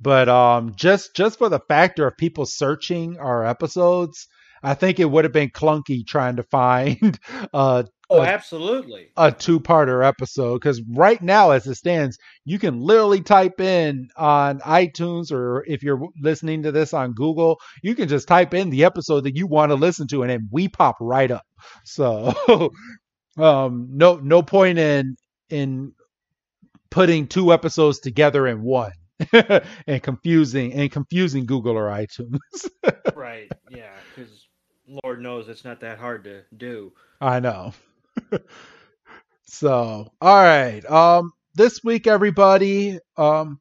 [0.00, 4.26] but um just just for the factor of people searching our episodes
[4.62, 7.18] I think it would have been clunky trying to find
[7.54, 12.80] uh, oh, a, absolutely a two-parter episode because right now, as it stands, you can
[12.80, 18.08] literally type in on iTunes or if you're listening to this on Google, you can
[18.08, 20.96] just type in the episode that you want to listen to, and then we pop
[21.00, 21.42] right up.
[21.84, 22.72] So,
[23.38, 25.16] um, no no point in
[25.48, 25.92] in
[26.90, 28.92] putting two episodes together in one.
[29.86, 32.38] and confusing and confusing Google or iTunes.
[33.14, 33.50] right.
[33.70, 34.46] Yeah, because
[35.02, 36.92] Lord knows it's not that hard to do.
[37.20, 37.72] I know.
[39.46, 40.84] so, all right.
[40.90, 43.60] Um, this week, everybody, um,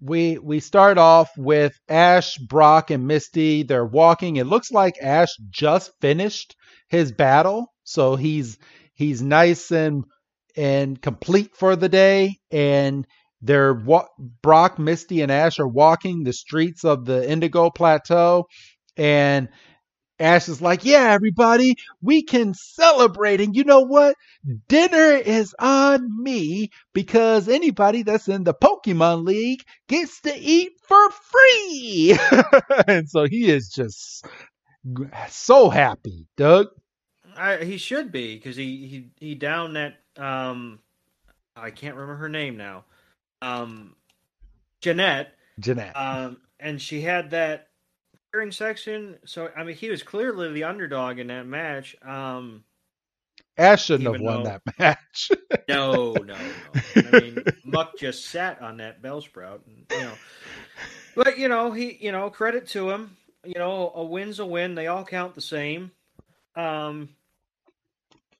[0.00, 3.62] we we start off with Ash, Brock, and Misty.
[3.62, 4.36] They're walking.
[4.36, 6.56] It looks like Ash just finished
[6.88, 8.58] his battle, so he's
[8.94, 10.04] he's nice and
[10.56, 12.38] and complete for the day.
[12.50, 13.06] And
[13.42, 14.08] they're wa-
[14.42, 18.46] Brock, Misty, and Ash are walking the streets of the Indigo Plateau,
[18.96, 19.48] and
[20.18, 24.16] Ash is like, "Yeah, everybody, we can celebrate." And you know what?
[24.68, 31.10] Dinner is on me because anybody that's in the Pokemon League gets to eat for
[31.10, 32.18] free.
[32.86, 34.26] and so he is just
[35.28, 36.68] so happy, Doug.
[37.36, 40.80] I, he should be because he, he he downed that um
[41.56, 42.84] I can't remember her name now.
[43.42, 43.94] Um
[44.80, 45.32] Jeanette.
[45.58, 45.96] Jeanette.
[45.96, 47.68] Um and she had that
[48.32, 49.18] cheering section.
[49.24, 51.96] So I mean he was clearly the underdog in that match.
[52.02, 52.64] Um
[53.56, 55.30] Ash shouldn't have won though- that match.
[55.68, 56.36] no, no, no.
[56.96, 60.14] I mean Muk just sat on that Bellsprout and you know
[61.16, 63.16] but you know, he you know, credit to him.
[63.44, 64.74] You know, a win's a win.
[64.76, 65.90] They all count the same.
[66.54, 67.10] Um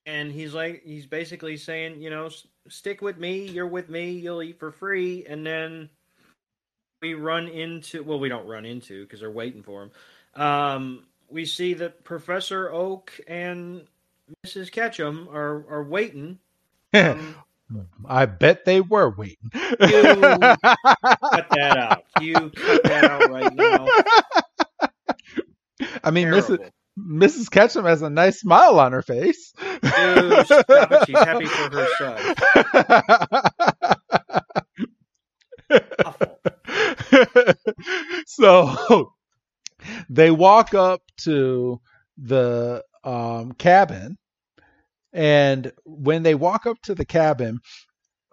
[0.06, 4.12] and he's like he's basically saying you know "S- stick with me you're with me
[4.12, 5.88] you'll eat for free and then
[7.02, 11.44] we run into well we don't run into because they're waiting for him um we
[11.44, 13.86] see that professor oak and
[14.46, 16.38] mrs ketchum are are waiting
[16.94, 17.36] um,
[18.04, 19.48] I bet they were waiting.
[19.54, 23.86] You cut that out you cut that out right now
[26.04, 26.28] I mean.
[26.28, 26.58] Terrible.
[26.58, 26.70] Mrs.
[27.48, 29.52] Ketchum has a nice smile on her face.
[29.82, 30.46] Dude.
[31.06, 32.34] She's happy for her son.
[38.26, 39.12] So
[40.08, 41.80] they walk up to
[42.16, 44.18] the um, cabin,
[45.12, 47.60] and when they walk up to the cabin,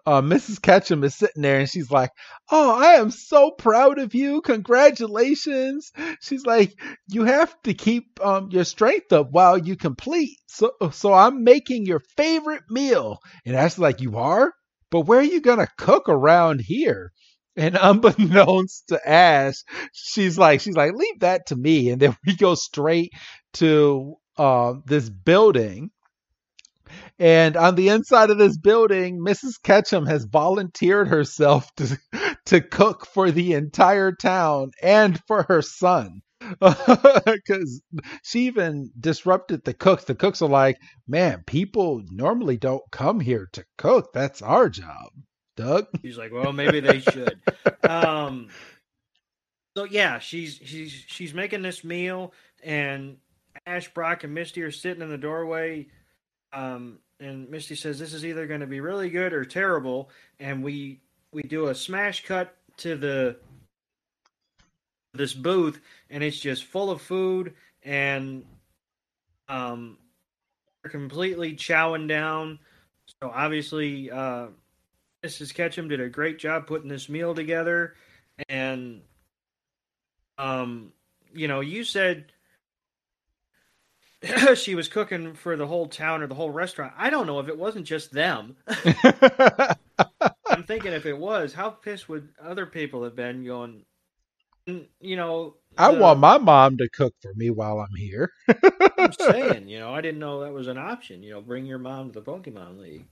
[0.08, 0.62] uh, Mrs.
[0.62, 2.10] Ketchum is sitting there and she's like,
[2.50, 4.40] Oh, I am so proud of you.
[4.40, 5.92] Congratulations.
[6.22, 6.74] She's like,
[7.08, 10.38] You have to keep um, your strength up while you complete.
[10.46, 13.18] So, so I'm making your favorite meal.
[13.44, 14.54] And Ashley's like, You are?
[14.90, 17.12] But where are you going to cook around here?
[17.54, 19.56] And unbeknownst to Ash,
[19.92, 21.90] she's like, she's like, leave that to me.
[21.90, 23.12] And then we go straight
[23.54, 25.90] to uh, this building.
[27.18, 29.54] And on the inside of this building, Mrs.
[29.62, 31.98] Ketchum has volunteered herself to
[32.46, 36.20] to cook for the entire town and for her son.
[37.26, 37.82] Because
[38.22, 40.04] she even disrupted the cooks.
[40.04, 44.12] The cooks are like, man, people normally don't come here to cook.
[44.14, 45.10] That's our job,
[45.56, 45.86] Doug.
[46.02, 47.40] He's like, well, maybe they should.
[47.88, 48.48] um,
[49.76, 53.18] so yeah, she's she's she's making this meal, and
[53.66, 55.86] Ash, Brock, and Misty are sitting in the doorway.
[56.52, 60.62] Um, and Misty says, "This is either going to be really good or terrible." And
[60.62, 61.00] we
[61.32, 63.36] we do a smash cut to the
[65.14, 65.80] this booth,
[66.10, 68.44] and it's just full of food, and
[69.48, 69.98] um,
[70.84, 72.58] completely chowing down.
[73.22, 74.48] So obviously, uh,
[75.24, 75.54] Mrs.
[75.54, 77.94] Ketchum did a great job putting this meal together,
[78.48, 79.02] and
[80.36, 80.92] um,
[81.34, 82.32] you know, you said
[84.54, 86.92] she was cooking for the whole town or the whole restaurant.
[86.96, 88.56] I don't know if it wasn't just them.
[88.66, 93.84] I'm thinking if it was, how pissed would other people have been going?
[94.68, 98.30] "Mm, You know, I the- want my mom to cook for me while I'm here.
[98.98, 101.22] I'm saying, you know, I didn't know that was an option.
[101.22, 103.04] You know, bring your mom to the Pokemon League.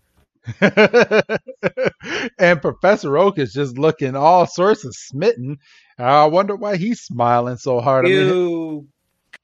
[2.39, 5.59] and Professor Oak is just looking all sorts of smitten.
[5.99, 8.07] I wonder why he's smiling so hard.
[8.07, 8.89] I mean, You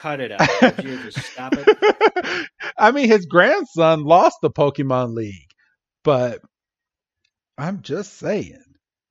[0.02, 0.48] cut it out.
[0.84, 2.48] You just stop it?
[2.76, 5.50] I mean, his grandson lost the Pokemon League,
[6.02, 6.40] but
[7.56, 8.62] I'm just saying,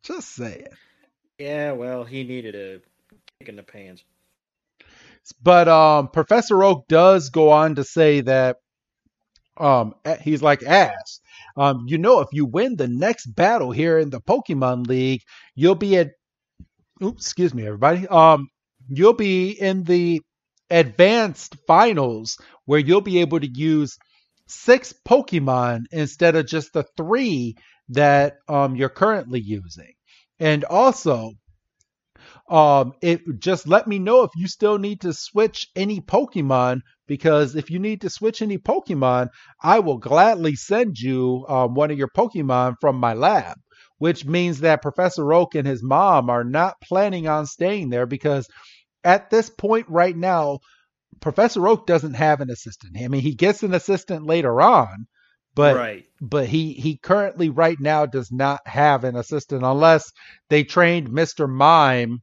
[0.03, 0.67] just saying.
[1.39, 2.81] Yeah, well, he needed a
[3.39, 4.03] kick in the pants.
[5.41, 8.57] But um, Professor Oak does go on to say that
[9.57, 11.21] um, he's like ass.
[11.55, 15.21] Um, you know, if you win the next battle here in the Pokemon League,
[15.55, 16.11] you'll be at.
[17.03, 18.07] Oops, excuse me, everybody.
[18.07, 18.49] Um,
[18.89, 20.21] you'll be in the
[20.71, 23.97] advanced finals where you'll be able to use
[24.47, 27.55] six Pokemon instead of just the three
[27.89, 29.93] that um you're currently using.
[30.39, 31.33] And also,
[32.49, 37.55] um, it just let me know if you still need to switch any Pokemon because
[37.55, 39.29] if you need to switch any Pokemon,
[39.61, 43.57] I will gladly send you um, one of your Pokemon from my lab.
[43.99, 48.47] Which means that Professor Oak and his mom are not planning on staying there because
[49.03, 50.59] at this point right now,
[51.19, 52.97] Professor Oak doesn't have an assistant.
[52.97, 55.07] I mean, he gets an assistant later on,
[55.53, 56.05] but right.
[56.19, 60.11] but he he currently right now does not have an assistant unless
[60.49, 61.49] they trained Mr.
[61.49, 62.21] Mime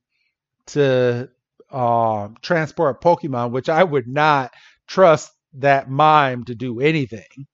[0.67, 1.29] to
[1.71, 4.53] uh, transport Pokemon, which I would not
[4.87, 7.47] trust that mime to do anything.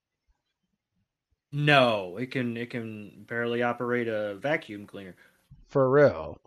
[1.53, 5.15] No, it can it can barely operate a vacuum cleaner.
[5.69, 6.39] For real.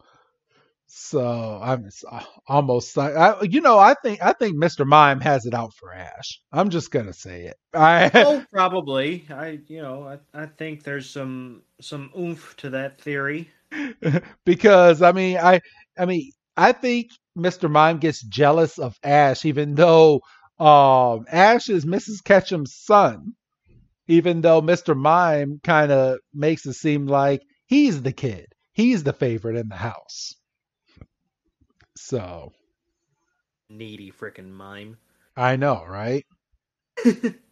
[0.89, 4.85] So I'm uh, almost I, you know I think I think Mr.
[4.85, 6.41] Mime has it out for Ash.
[6.51, 7.57] I'm just gonna say it.
[7.73, 9.25] I Oh, probably.
[9.29, 13.49] I you know I, I think there's some some oomph to that theory.
[14.45, 15.59] because I mean I
[15.99, 17.69] I mean I think Mr.
[17.69, 20.21] Mime gets jealous of Ash even though
[20.57, 22.23] um Ash is Mrs.
[22.23, 23.33] Ketchum's son.
[24.07, 24.95] Even though Mr.
[24.95, 28.47] Mime kind of makes it seem like he's the kid.
[28.71, 30.36] He's the favorite in the house.
[31.97, 32.53] So
[33.69, 34.97] Needy frickin' mime.
[35.35, 36.25] I know, right?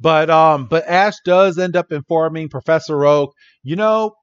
[0.00, 4.14] But um, but Ash does end up informing Professor Oak, you know,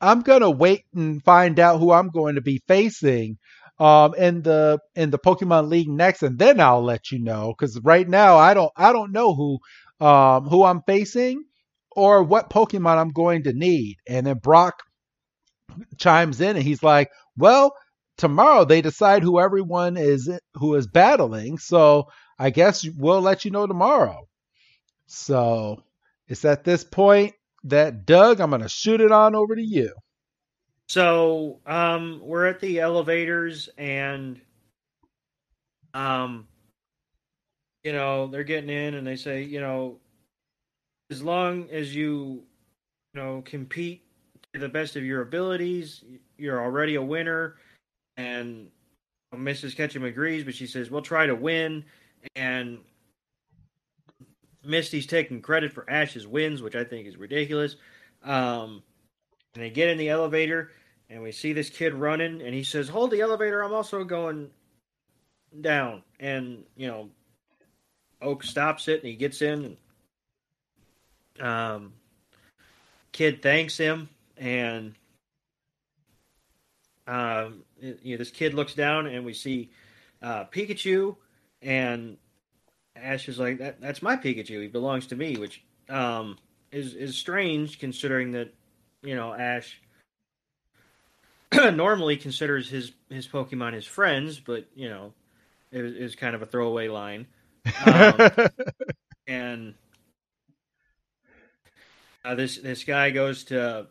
[0.00, 3.38] I'm gonna wait and find out who I'm going to be facing
[3.80, 7.52] um in the in the Pokemon League next, and then I'll let you know.
[7.58, 9.58] Because right now I don't I don't know who
[10.00, 11.44] um who I'm facing
[11.92, 13.96] or what Pokemon I'm going to need.
[14.08, 14.82] And then Brock
[15.98, 17.72] chimes in and he's like, Well,
[18.18, 22.08] tomorrow they decide who everyone is who is battling, so
[22.38, 24.28] I guess we'll let you know tomorrow.
[25.06, 25.82] So
[26.26, 29.94] it's at this point that Doug, I'm gonna shoot it on over to you.
[30.88, 34.40] So um, we're at the elevators and
[35.94, 36.48] um,
[37.84, 39.98] you know they're getting in and they say you know
[41.10, 42.44] as long as you
[43.14, 44.02] you know compete
[44.52, 46.04] to the best of your abilities,
[46.36, 47.56] you're already a winner.
[48.18, 48.70] And
[49.34, 49.76] Mrs.
[49.76, 51.84] Ketchum agrees, but she says we'll try to win.
[52.34, 52.80] And
[54.64, 57.76] Misty's taking credit for Ash's wins, which I think is ridiculous.
[58.24, 58.82] Um,
[59.54, 60.72] and they get in the elevator,
[61.08, 63.62] and we see this kid running, and he says, "Hold the elevator!
[63.62, 64.50] I'm also going
[65.60, 67.10] down." And you know,
[68.20, 69.76] Oak stops it, and he gets in.
[71.38, 71.92] And, um,
[73.12, 74.94] kid thanks him, and
[77.08, 79.70] um, you know, this kid looks down, and we see
[80.22, 81.16] uh, Pikachu,
[81.62, 82.18] and
[82.94, 84.62] Ash is like, "That that's my Pikachu.
[84.62, 86.36] He belongs to me," which um,
[86.70, 88.52] is is strange considering that
[89.02, 89.80] you know Ash
[91.54, 95.14] normally considers his his Pokemon his friends, but you know
[95.72, 97.26] it was kind of a throwaway line.
[97.86, 98.30] Um,
[99.26, 99.74] and
[102.22, 103.86] uh, this this guy goes to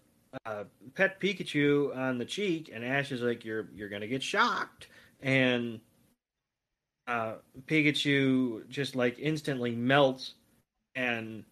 [0.46, 0.64] uh,
[0.96, 4.88] pet Pikachu on the cheek, and Ash is like, "You're you're gonna get shocked,"
[5.22, 5.80] and
[7.08, 10.34] uh, Pikachu just like instantly melts,
[10.96, 11.44] and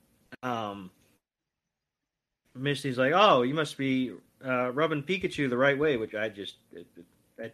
[0.43, 0.91] um,
[2.55, 4.13] Misty's like, "Oh, you must be
[4.45, 7.05] uh, rubbing Pikachu the right way," which I just it, it,
[7.37, 7.53] that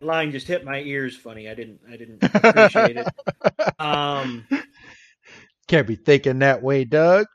[0.00, 1.48] line just hit my ears funny.
[1.48, 3.08] I didn't I didn't appreciate it.
[3.78, 4.46] Um,
[5.68, 7.26] Can't be thinking that way, Doug.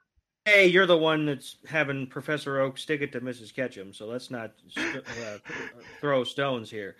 [0.49, 3.53] Hey, you're the one that's having Professor Oak stick it to Mrs.
[3.53, 5.37] Ketchum, so let's not st- uh,
[6.01, 6.95] throw stones here.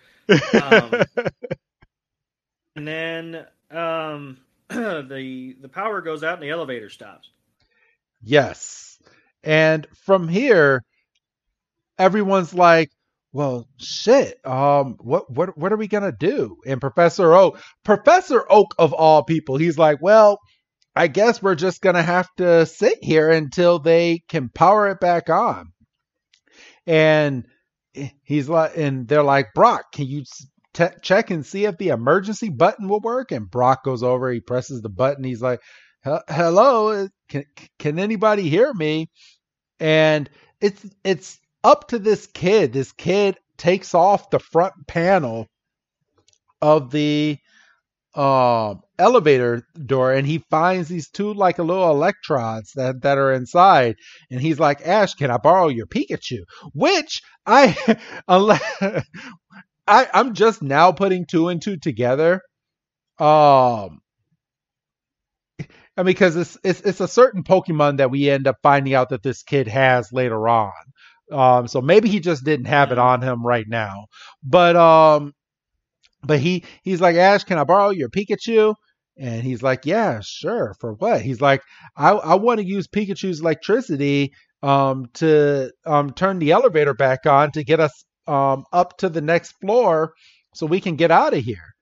[0.62, 0.92] Um,
[2.76, 4.38] and then um,
[4.68, 7.30] the the power goes out and the elevator stops.
[8.22, 8.98] yes.
[9.42, 10.84] And from here,
[11.98, 12.90] everyone's like,
[13.32, 14.44] well, shit.
[14.46, 16.58] Um, what what what are we gonna do?
[16.66, 20.40] And Professor Oak, Professor Oak of all people, he's like, well,
[20.96, 25.30] I guess we're just gonna have to sit here until they can power it back
[25.30, 25.72] on.
[26.86, 27.46] And
[28.22, 30.24] he's like, and they're like, Brock, can you
[30.74, 33.32] t- check and see if the emergency button will work?
[33.32, 35.60] And Brock goes over, he presses the button, he's like,
[36.02, 37.44] hello, can
[37.78, 39.08] can anybody hear me?
[39.78, 40.28] And
[40.60, 42.72] it's it's up to this kid.
[42.72, 45.46] This kid takes off the front panel
[46.62, 47.38] of the
[48.16, 53.32] um elevator door and he finds these two like a little electrodes that that are
[53.32, 53.94] inside
[54.30, 56.40] and he's like ash can i borrow your pikachu
[56.74, 57.76] which i
[58.28, 58.62] unless
[59.86, 62.42] i i'm just now putting two and two together
[63.20, 64.00] um
[65.96, 69.10] I mean, because it's, it's it's a certain Pokemon that we end up finding out
[69.10, 70.72] that this kid has later on.
[71.30, 74.06] Um, so maybe he just didn't have it on him right now.
[74.42, 75.32] But um,
[76.22, 78.74] but he he's like, Ash, can I borrow your Pikachu?
[79.18, 80.74] And he's like, Yeah, sure.
[80.80, 81.22] For what?
[81.22, 81.62] He's like,
[81.96, 87.50] I I want to use Pikachu's electricity um to um turn the elevator back on
[87.52, 90.12] to get us um up to the next floor
[90.54, 91.74] so we can get out of here.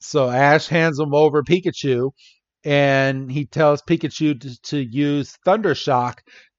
[0.00, 2.10] So Ash hands him over Pikachu
[2.64, 6.18] and he tells Pikachu to, to use Thundershock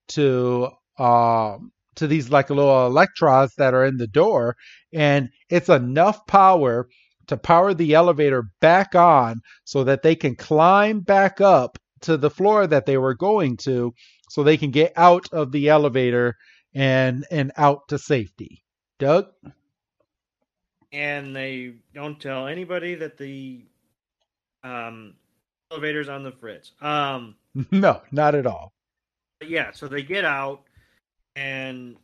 [0.09, 4.55] to um to these like little electrodes that are in the door,
[4.93, 6.87] and it's enough power
[7.31, 12.29] to power the elevator back on so that they can climb back up to the
[12.29, 13.93] floor that they were going to
[14.29, 16.35] so they can get out of the elevator
[16.73, 18.65] and and out to safety.
[18.99, 19.27] Doug?
[20.91, 23.63] And they don't tell anybody that the
[24.61, 25.13] um,
[25.71, 26.73] elevator's on the fritz.
[26.81, 27.35] Um,
[27.71, 28.73] no, not at all.
[29.41, 30.63] yeah, so they get out
[31.37, 31.95] and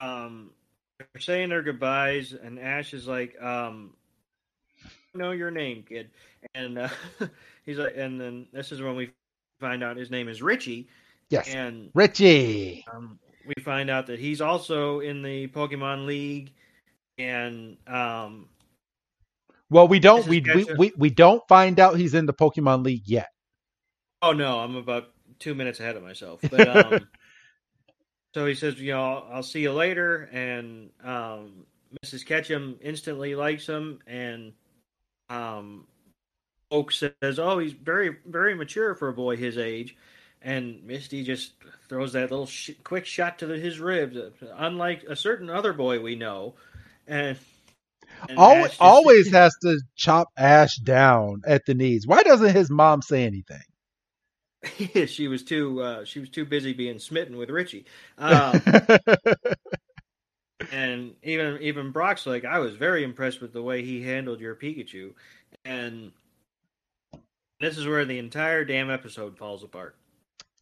[0.00, 0.52] um,
[0.98, 3.95] they're saying their goodbyes, and Ash is like, um,
[5.16, 6.10] "Know your name, kid,"
[6.54, 6.88] and uh,
[7.64, 9.10] he's like, and then this is when we
[9.60, 10.88] find out his name is Richie.
[11.30, 12.84] Yes, and Richie.
[12.92, 16.52] Um, we find out that he's also in the Pokemon League,
[17.18, 18.48] and um,
[19.70, 23.06] well, we don't we, we, we we don't find out he's in the Pokemon League
[23.06, 23.28] yet.
[24.22, 26.40] Oh no, I'm about two minutes ahead of myself.
[26.50, 27.08] But um,
[28.34, 31.66] so he says, you know, I'll, see you later, and um,
[32.04, 32.24] Mrs.
[32.24, 34.52] Ketchum instantly likes him, and
[35.28, 35.86] um,
[36.70, 39.96] Oak says, "Oh, he's very very mature for a boy his age."
[40.42, 41.52] And Misty just
[41.88, 44.16] throws that little sh- quick shot to the, his ribs,
[44.54, 46.54] unlike a certain other boy we know.
[47.08, 47.38] And
[48.36, 52.06] always, just, always has to chop Ash down at the knees.
[52.06, 53.62] Why doesn't his mom say anything?
[55.06, 57.86] she was too uh, she was too busy being smitten with Richie.
[58.18, 58.60] Um,
[60.72, 64.54] and even even Brock's like, I was very impressed with the way he handled your
[64.54, 65.12] Pikachu,
[65.64, 66.12] and
[67.60, 69.96] this is where the entire damn episode falls apart.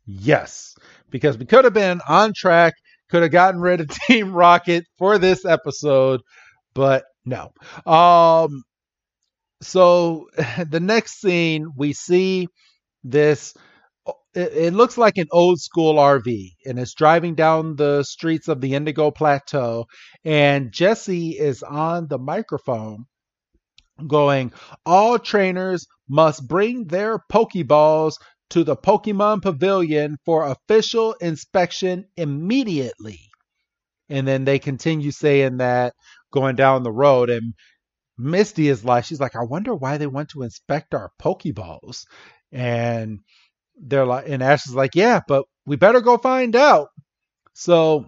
[0.06, 0.76] Yes,
[1.10, 2.74] because we could have been on track,
[3.10, 6.20] could have gotten rid of Team Rocket for this episode,
[6.74, 7.52] but no.
[7.86, 8.62] Um,
[9.62, 10.28] so
[10.68, 12.48] the next scene we see
[13.02, 13.54] this.
[14.34, 18.60] It, it looks like an old school RV, and it's driving down the streets of
[18.60, 19.86] the Indigo Plateau.
[20.24, 23.04] And Jessie is on the microphone,
[24.06, 24.52] going,
[24.84, 28.14] "All trainers must bring their Pokeballs
[28.50, 33.20] to the Pokemon Pavilion for official inspection immediately."
[34.08, 35.94] And then they continue saying that
[36.30, 37.54] going down the road and
[38.16, 42.04] Misty is like, she's like, I wonder why they want to inspect our Pokeballs.
[42.52, 43.20] And
[43.80, 46.88] they're like, and Ash is like, yeah, but we better go find out.
[47.54, 48.06] So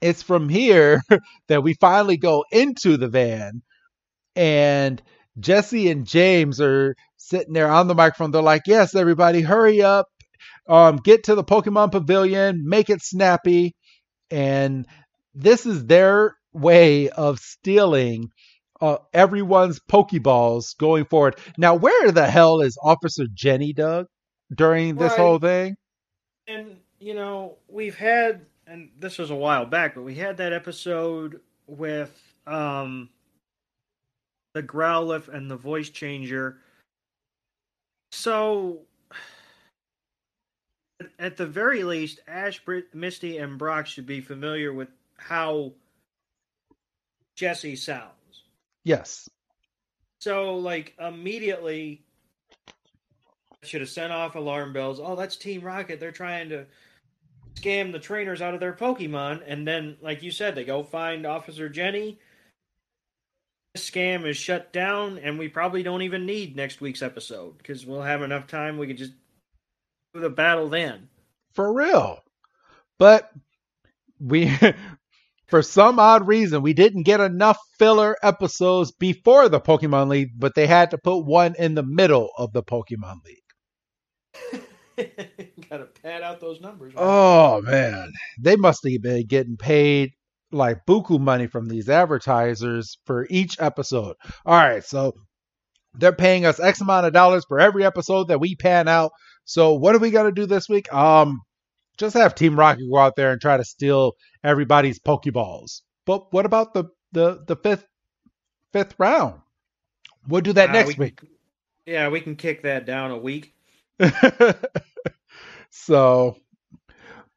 [0.00, 1.02] it's from here
[1.48, 3.62] that we finally go into the van
[4.36, 5.02] and
[5.38, 8.30] Jessie and James are sitting there on the microphone.
[8.30, 10.06] They're like, yes, everybody, hurry up.
[10.68, 13.74] Um, get to the Pokemon Pavilion, make it snappy.
[14.30, 14.86] And
[15.34, 18.30] this is their way of stealing
[18.80, 21.36] uh, everyone's Pokeballs going forward.
[21.58, 24.06] Now, where the hell is Officer Jenny, Doug,
[24.54, 25.18] during this right.
[25.18, 25.76] whole thing?
[26.46, 30.52] And, you know, we've had, and this was a while back, but we had that
[30.52, 33.08] episode with um,
[34.54, 36.58] the Growlithe and the voice changer.
[38.12, 38.80] So,
[41.18, 42.60] at the very least, Ash,
[42.92, 45.72] Misty, and Brock should be familiar with how
[47.36, 48.42] Jessie sounds.
[48.84, 49.28] Yes.
[50.20, 52.02] So, like, immediately,
[53.62, 55.00] should have sent off alarm bells.
[55.00, 56.00] Oh, that's Team Rocket.
[56.00, 56.66] They're trying to
[57.54, 59.42] scam the trainers out of their Pokemon.
[59.46, 62.18] And then, like you said, they go find Officer Jenny.
[63.74, 67.86] This scam is shut down, and we probably don't even need next week's episode because
[67.86, 68.78] we'll have enough time.
[68.78, 69.12] We could just
[70.14, 71.08] do the battle then.
[71.52, 72.20] For real.
[72.98, 73.30] But
[74.18, 74.52] we
[75.46, 80.54] for some odd reason, we didn't get enough filler episodes before the Pokemon League, but
[80.54, 83.38] they had to put one in the middle of the Pokemon League.
[85.70, 86.94] Gotta pad out those numbers.
[86.94, 87.02] Right?
[87.02, 90.12] Oh man, they must have been getting paid
[90.52, 94.16] like buku money from these advertisers for each episode.
[94.44, 95.14] All right, so
[95.94, 99.12] they're paying us X amount of dollars for every episode that we pan out.
[99.44, 100.92] So what are we gonna do this week?
[100.92, 101.40] Um,
[101.98, 104.12] just have Team Rocket go out there and try to steal
[104.42, 105.82] everybody's Pokeballs.
[106.06, 107.86] But what about the the the fifth
[108.72, 109.40] fifth round?
[110.26, 111.20] We'll do that uh, next we week.
[111.86, 113.54] yeah, we can kick that down a week.
[115.70, 116.36] so,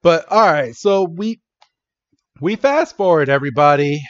[0.02, 0.76] but all right.
[0.76, 1.42] So we
[2.42, 4.02] we fast forward everybody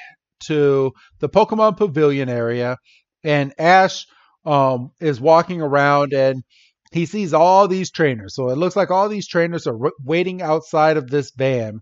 [0.45, 2.77] to the Pokemon Pavilion area,
[3.23, 4.05] and Ash
[4.45, 6.43] um, is walking around and
[6.91, 8.35] he sees all these trainers.
[8.35, 11.79] So it looks like all these trainers are waiting outside of this van.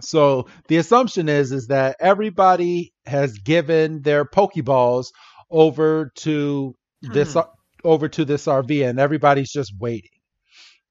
[0.00, 5.06] So the assumption is is that everybody has given their Pokeballs
[5.50, 7.48] over to this mm.
[7.84, 10.10] Over to this RV, and everybody's just waiting.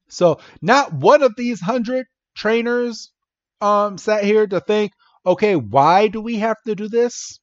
[0.10, 3.12] So not one of these hundred trainers
[3.62, 4.92] um, sat here to think,
[5.26, 7.40] okay, why do we have to do this?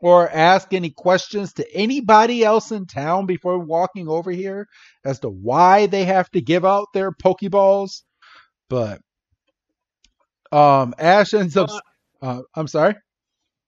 [0.00, 4.66] or ask any questions to anybody else in town before walking over here
[5.04, 8.02] as to why they have to give out their Pokeballs.
[8.68, 9.00] But
[10.52, 11.70] um, Ash ends up.
[12.22, 12.94] Uh, I'm sorry.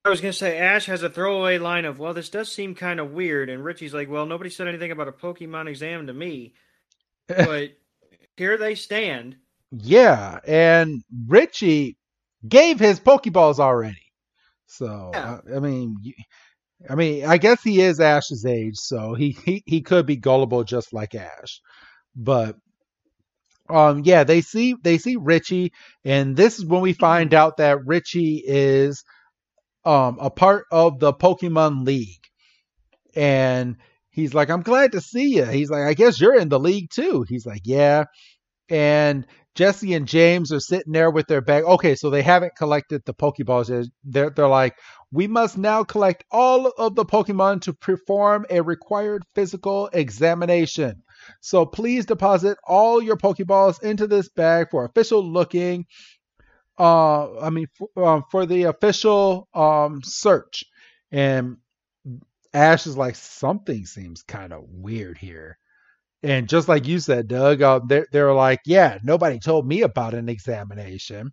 [0.03, 2.99] I was gonna say Ash has a throwaway line of, "Well, this does seem kind
[2.99, 6.53] of weird," and Richie's like, "Well, nobody said anything about a Pokemon exam to me,
[7.27, 7.71] but
[8.35, 9.35] here they stand."
[9.71, 11.97] Yeah, and Richie
[12.47, 14.11] gave his Pokeballs already.
[14.65, 15.39] So Yeah.
[15.47, 15.97] I, I mean,
[16.89, 20.63] I mean, I guess he is Ash's age, so he he he could be gullible
[20.63, 21.61] just like Ash.
[22.15, 22.57] But
[23.69, 25.73] um, yeah, they see they see Richie,
[26.03, 29.03] and this is when we find out that Richie is
[29.85, 32.23] um a part of the Pokemon League,
[33.15, 33.77] and
[34.09, 36.89] he's like, "I'm glad to see you." He's like, "I guess you're in the league
[36.91, 38.05] too." He's like, "Yeah,"
[38.69, 39.25] and
[39.55, 41.63] Jessie and James are sitting there with their bag.
[41.65, 43.69] Okay, so they haven't collected the Pokeballs.
[43.69, 43.87] yet.
[44.03, 44.75] They're they're like,
[45.11, 51.03] we must now collect all of the Pokemon to perform a required physical examination.
[51.41, 55.85] So please deposit all your Pokeballs into this bag for official looking.
[56.79, 60.63] Uh, I mean, for, um, for the official um search.
[61.11, 61.57] And
[62.53, 65.57] Ash is like, something seems kind of weird here.
[66.23, 70.13] And just like you said, Doug, uh, they're, they're like, yeah, nobody told me about
[70.13, 71.31] an examination.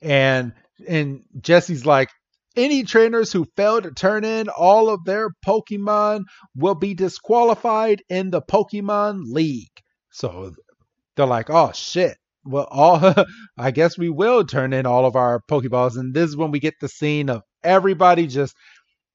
[0.00, 0.52] And
[0.88, 2.10] and Jessie's like,
[2.56, 6.24] any trainers who fail to turn in all of their Pokemon
[6.54, 9.80] will be disqualified in the Pokemon League.
[10.10, 10.52] So
[11.16, 12.16] they're like, oh shit.
[12.44, 13.00] Well, all
[13.58, 16.60] I guess we will turn in all of our Pokeballs, and this is when we
[16.60, 18.54] get the scene of everybody just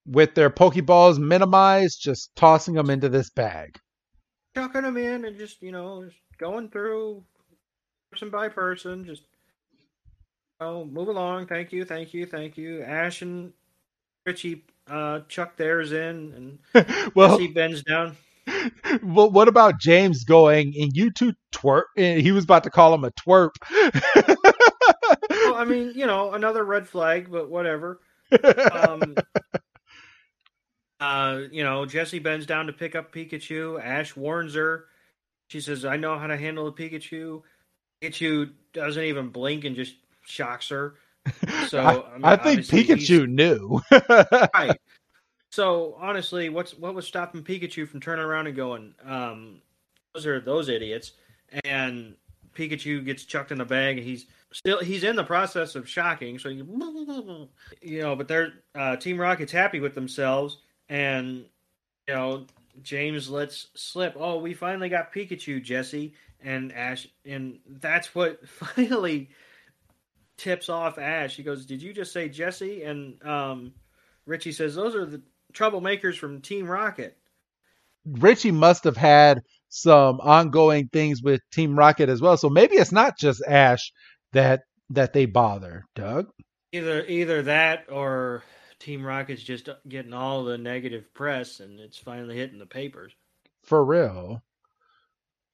[0.06, 3.78] with their Pokeballs minimized, just tossing them into this bag.
[4.56, 7.24] chucking them in and just you know just going through
[8.12, 9.24] person by person just
[10.60, 11.48] oh move along.
[11.48, 12.82] Thank you thank you thank you.
[12.84, 13.54] Ash and
[14.26, 18.18] richie uh chuck theirs in and well, Jessie bends down
[19.04, 21.84] well, what about James going and you two twerp?
[21.96, 23.52] He was about to call him a twerp.
[25.32, 28.00] well i mean you know another red flag but whatever
[28.72, 29.16] um
[31.00, 34.86] uh you know jessie bends down to pick up pikachu ash warns her
[35.50, 37.42] she says i know how to handle a pikachu
[38.02, 39.96] pikachu doesn't even blink and just
[40.26, 40.96] shocks her
[41.68, 43.82] So, I, I mean, I think Pikachu knew.
[44.54, 44.80] right.
[45.52, 49.62] So honestly, what's what was stopping Pikachu from turning around and going, um,
[50.14, 51.14] those are those idiots?
[51.64, 52.16] And
[52.54, 53.98] Pikachu gets chucked in a bag.
[53.98, 56.40] And he's still he's in the process of shocking.
[56.40, 57.50] So you,
[57.82, 60.58] you know, but they're uh, Team Rocket's happy with themselves,
[60.90, 61.46] and
[62.08, 62.46] you know
[62.82, 64.16] James lets slip.
[64.18, 69.30] Oh, we finally got Pikachu, Jessie and Ash, and that's what finally
[70.38, 71.36] tips off Ash.
[71.36, 73.74] He goes, "Did you just say Jessie?" And um,
[74.26, 75.22] Richie says, "Those are the
[75.54, 77.18] troublemakers from Team Rocket."
[78.06, 82.38] Richie must have had some ongoing things with Team Rocket as well.
[82.38, 83.92] So maybe it's not just Ash
[84.34, 86.30] that that they bother, Doug.
[86.72, 88.44] Either either that or
[88.80, 93.14] Team Rocket's just getting all the negative press, and it's finally hitting the papers.
[93.64, 94.42] For real.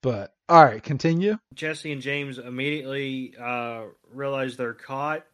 [0.02, 1.38] But all right, continue.
[1.54, 5.26] Jessie and James immediately uh, realize they're caught,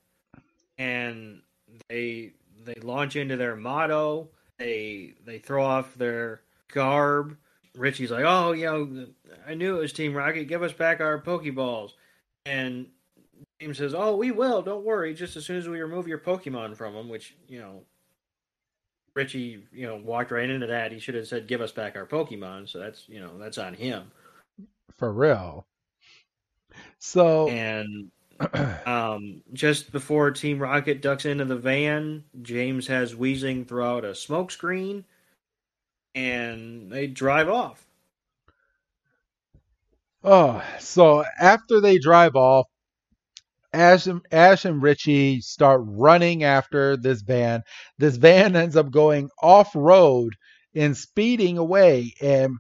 [0.79, 1.43] and
[1.89, 2.33] they
[2.65, 4.31] they launch into their motto.
[4.63, 6.43] They they throw off their
[6.73, 7.37] garb.
[7.75, 9.07] Richie's like, "Oh, you know,
[9.47, 10.45] I knew it was Team Rocket.
[10.45, 11.93] Give us back our Pokeballs."
[12.47, 12.87] And
[13.61, 14.63] James says, "Oh, we will.
[14.63, 15.15] Don't worry.
[15.15, 17.83] Just as soon as we remove your Pokemon from them." Which you know,
[19.15, 20.93] Richie, you know, walked right into that.
[20.93, 23.75] He should have said, "Give us back our Pokemon." So that's you know that's on
[23.75, 24.13] him.
[24.97, 25.67] For real.
[27.01, 28.13] So And
[28.87, 34.15] um, just before Team Rocket ducks into the van, James has Weezing throw out a
[34.15, 35.05] smoke screen,
[36.15, 37.85] and they drive off.
[40.25, 42.67] Oh, so after they drive off,
[43.73, 47.63] Ash and, Ash and Richie start running after this van.
[47.99, 50.35] This van ends up going off road
[50.75, 52.13] and speeding away.
[52.21, 52.59] And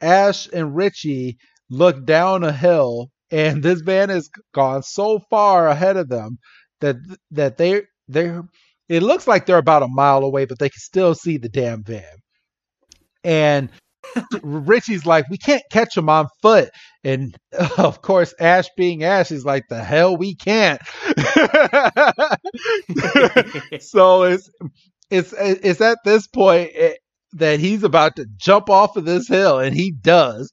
[0.00, 1.38] Ash and Richie
[1.70, 6.38] look down a hill, and this van has gone so far ahead of them
[6.80, 6.96] that
[7.30, 8.36] that they they
[8.88, 11.84] it looks like they're about a mile away, but they can still see the damn
[11.84, 12.02] van.
[13.22, 13.70] And
[14.42, 16.70] Richie's like, we can't catch him on foot.
[17.04, 17.36] And
[17.78, 20.80] of course, Ash being Ash is like, the hell we can't.
[23.80, 24.50] so it's
[25.10, 26.94] it's it's at this point eh,
[27.34, 30.50] that he's about to jump off of this hill, and he does.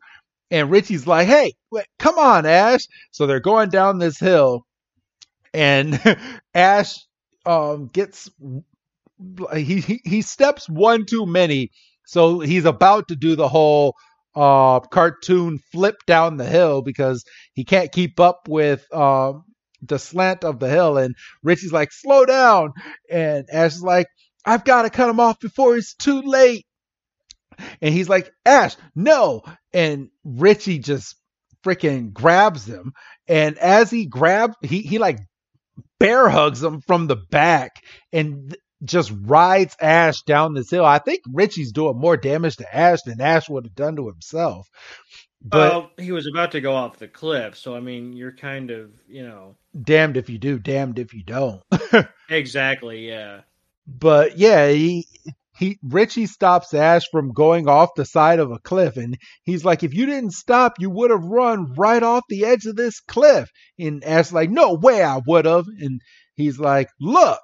[0.51, 1.53] And Richie's like, hey,
[1.99, 2.87] come on, Ash.
[3.11, 4.65] So they're going down this hill,
[5.53, 5.99] and
[6.55, 6.95] Ash
[7.45, 8.29] um, gets
[9.55, 11.71] he he, he steps one too many,
[12.05, 13.95] so he's about to do the whole
[14.35, 17.23] uh cartoon flip down the hill because
[17.53, 19.43] he can't keep up with um
[19.81, 20.97] the slant of the hill.
[20.97, 22.73] And Richie's like slow down.
[23.09, 24.07] And Ash is like
[24.45, 26.66] I've got to cut him off before it's too late
[27.81, 29.43] and he's like Ash no
[29.73, 31.15] and Richie just
[31.63, 32.93] freaking grabs him
[33.27, 35.19] and as he grabs he he like
[35.99, 40.85] bear hugs him from the back and just rides Ash down this hill.
[40.85, 44.69] I think Richie's doing more damage to Ash than Ash would have done to himself.
[45.41, 48.71] But well, he was about to go off the cliff, so I mean, you're kind
[48.71, 51.61] of, you know, damned if you do, damned if you don't.
[52.29, 53.41] exactly, yeah.
[53.85, 55.07] But yeah, he
[55.57, 59.83] he Richie stops Ash from going off the side of a cliff and he's like
[59.83, 63.49] if you didn't stop you would have run right off the edge of this cliff
[63.79, 66.01] and Ash's like no way I would have and
[66.35, 67.41] he's like look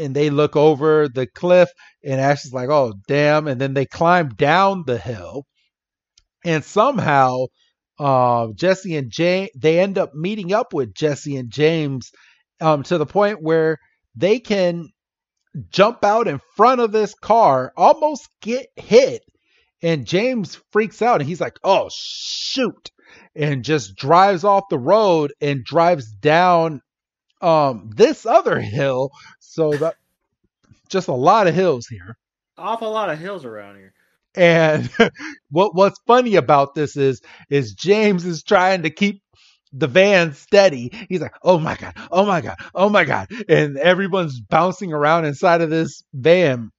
[0.00, 1.68] and they look over the cliff
[2.02, 3.46] and Ash is like, oh damn.
[3.46, 5.44] And then they climb down the hill.
[6.44, 7.46] And somehow
[7.98, 12.10] uh, Jessie and James they end up meeting up with Jessie and James
[12.60, 13.76] um, to the point where
[14.16, 14.88] they can
[15.70, 19.22] jump out in front of this car, almost get hit.
[19.82, 22.90] And James freaks out and he's like, oh shoot.
[23.34, 26.82] And just drives off the road and drives down
[27.40, 29.94] um this other hill so that
[30.88, 32.16] just a lot of hills here
[32.58, 33.94] awful lot of hills around here
[34.34, 34.90] and
[35.50, 39.22] what what's funny about this is is james is trying to keep
[39.72, 40.92] the van steady.
[41.08, 43.28] He's like oh my god oh my god oh my god.
[43.48, 46.70] And everyone's bouncing around inside of this van.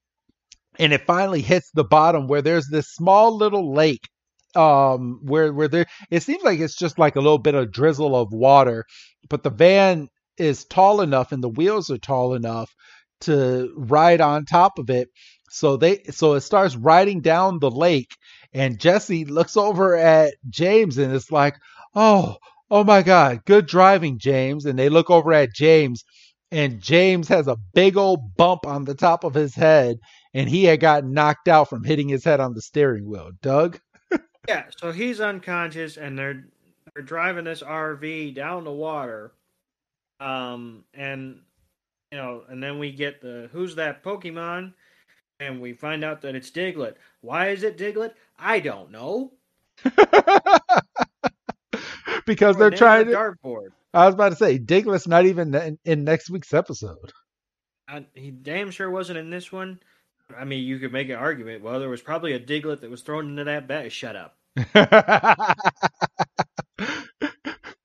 [0.79, 4.07] And it finally hits the bottom where there's this small little lake
[4.53, 8.17] um where where there it seems like it's just like a little bit of drizzle
[8.17, 8.83] of water
[9.29, 12.73] but the van is tall enough and the wheels are tall enough
[13.21, 15.09] to ride on top of it.
[15.49, 18.15] So they so it starts riding down the lake
[18.53, 21.55] and Jessie looks over at James and it's like,
[21.95, 22.37] "Oh,
[22.71, 26.03] oh my god, good driving, James." And they look over at James
[26.51, 29.97] and James has a big old bump on the top of his head
[30.33, 33.31] and he had gotten knocked out from hitting his head on the steering wheel.
[33.41, 33.79] Doug?
[34.49, 36.45] yeah, so he's unconscious and they're
[36.93, 39.33] they're driving this RV down the water
[40.21, 41.41] um, and
[42.11, 44.73] you know, and then we get the who's that Pokemon,
[45.39, 46.95] and we find out that it's Diglett.
[47.21, 48.13] Why is it Diglett?
[48.37, 49.31] I don't know.
[52.25, 53.69] because they're trying to dartboard.
[53.93, 57.11] I was about to say Diglett's not even in, in next week's episode.
[57.89, 59.79] Uh, he damn sure wasn't in this one.
[60.37, 61.61] I mean, you could make an argument.
[61.61, 63.91] Well, there was probably a Diglett that was thrown into that bag.
[63.91, 64.37] Shut up.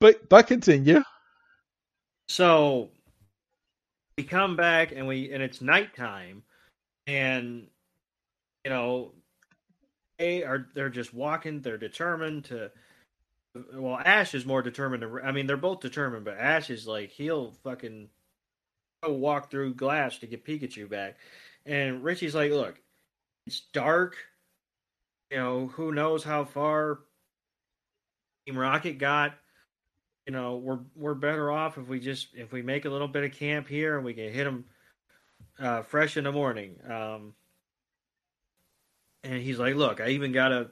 [0.01, 1.03] but but continue.
[2.29, 2.91] So
[4.17, 6.43] we come back and we and it's nighttime,
[7.07, 7.67] and
[8.65, 9.13] you know
[10.19, 11.61] they are they're just walking.
[11.61, 12.71] They're determined to.
[13.75, 15.21] Well, Ash is more determined to.
[15.23, 18.09] I mean, they're both determined, but Ash is like he'll fucking
[19.07, 21.17] walk through glass to get Pikachu back,
[21.65, 22.81] and Richie's like, "Look,
[23.47, 24.17] it's dark.
[25.31, 27.01] You know, who knows how far
[28.47, 29.35] Team Rocket got."
[30.27, 33.23] you know we're we're better off if we just if we make a little bit
[33.23, 34.65] of camp here and we can hit them
[35.59, 36.77] uh, fresh in the morning.
[36.89, 37.35] Um,
[39.25, 40.71] and he's like, "Look, I even got a,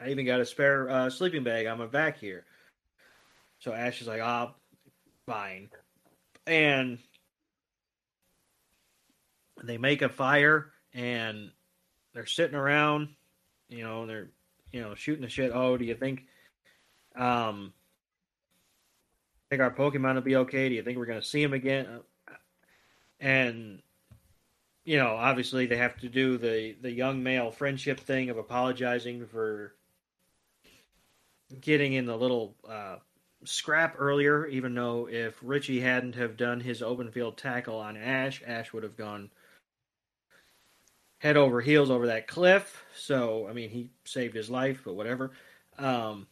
[0.00, 2.44] I even got a spare uh, sleeping bag on my back here."
[3.60, 4.54] So Ash is like, "Ah,
[5.26, 5.70] fine,"
[6.46, 6.98] and
[9.62, 11.50] they make a fire and
[12.12, 13.08] they're sitting around,
[13.68, 14.30] you know, they're
[14.72, 15.52] you know shooting the shit.
[15.54, 16.26] Oh, do you think?
[17.16, 17.72] Um,
[19.54, 20.68] think our Pokemon will be okay?
[20.68, 22.00] Do you think we're going to see them again?
[23.20, 23.80] And
[24.84, 29.26] you know, obviously they have to do the the young male friendship thing of apologizing
[29.26, 29.74] for
[31.60, 32.96] getting in the little uh,
[33.44, 34.46] scrap earlier.
[34.46, 38.82] Even though if Richie hadn't have done his open field tackle on Ash, Ash would
[38.82, 39.30] have gone
[41.18, 42.84] head over heels over that cliff.
[42.96, 45.32] So I mean, he saved his life, but whatever.
[45.78, 46.26] Um,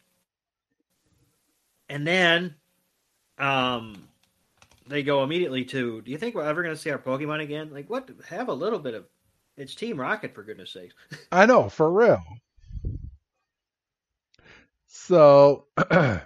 [1.89, 2.55] and then
[3.37, 4.07] um,
[4.87, 7.71] they go immediately to, do you think we're ever going to see our Pokemon again?
[7.71, 8.09] Like, what?
[8.27, 9.05] Have a little bit of.
[9.55, 10.95] It's Team Rocket, for goodness sakes.
[11.31, 12.23] I know, for real.
[15.07, 15.65] So,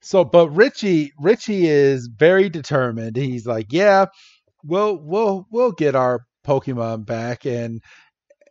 [0.00, 3.16] so, but Richie, Richie is very determined.
[3.16, 4.06] He's like, yeah,
[4.64, 7.46] we'll, we'll, we'll get our Pokemon back.
[7.46, 7.82] And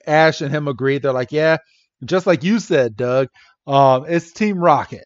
[0.06, 1.00] Ash and him agree.
[1.00, 1.58] They're like, yeah,
[2.06, 3.30] just like you said, Doug,
[3.66, 5.06] um, it's Team Rocket.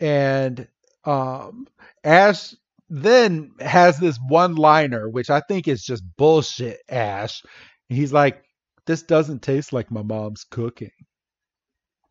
[0.00, 0.68] And
[1.04, 1.66] um,
[2.04, 2.54] Ash
[2.90, 7.42] then has this one liner, which I think is just bullshit, Ash.
[7.88, 8.42] He's like,
[8.86, 10.90] This doesn't taste like my mom's cooking.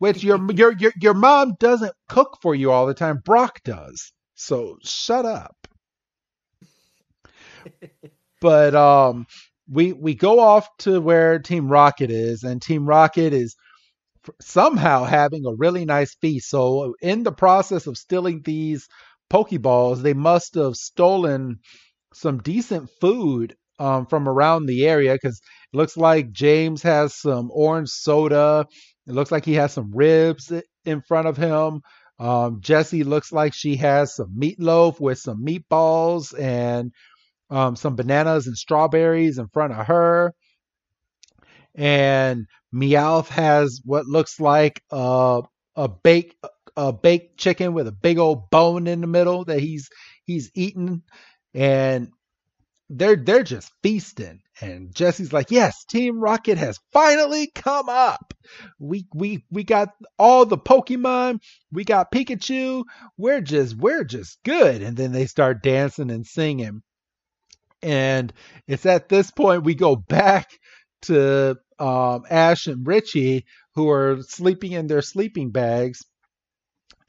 [0.03, 3.21] Which your your your your mom doesn't cook for you all the time.
[3.23, 4.11] Brock does.
[4.35, 5.55] So shut up.
[8.41, 9.25] but um
[9.69, 13.55] we we go off to where Team Rocket is, and Team Rocket is
[14.41, 16.49] somehow having a really nice feast.
[16.49, 18.89] So in the process of stealing these
[19.31, 21.59] Pokeballs, they must have stolen
[22.13, 25.39] some decent food um, from around the area because
[25.73, 28.65] it looks like James has some orange soda.
[29.07, 30.51] It looks like he has some ribs
[30.85, 31.81] in front of him.
[32.19, 36.91] Um, Jessie looks like she has some meatloaf with some meatballs and
[37.49, 40.33] um, some bananas and strawberries in front of her.
[41.75, 45.41] And Meowth has what looks like a
[45.75, 46.35] a baked
[46.75, 49.89] a baked chicken with a big old bone in the middle that he's
[50.25, 51.01] he's eating,
[51.53, 52.09] and
[52.89, 54.41] they're they're just feasting.
[54.61, 58.33] And Jessie's like, "Yes, Team Rocket has finally come up.
[58.79, 61.39] We we we got all the Pokemon.
[61.71, 62.83] We got Pikachu.
[63.17, 66.83] We're just we're just good." And then they start dancing and singing.
[67.81, 68.31] And
[68.67, 70.49] it's at this point we go back
[71.03, 75.99] to um, Ash and Richie, who are sleeping in their sleeping bags,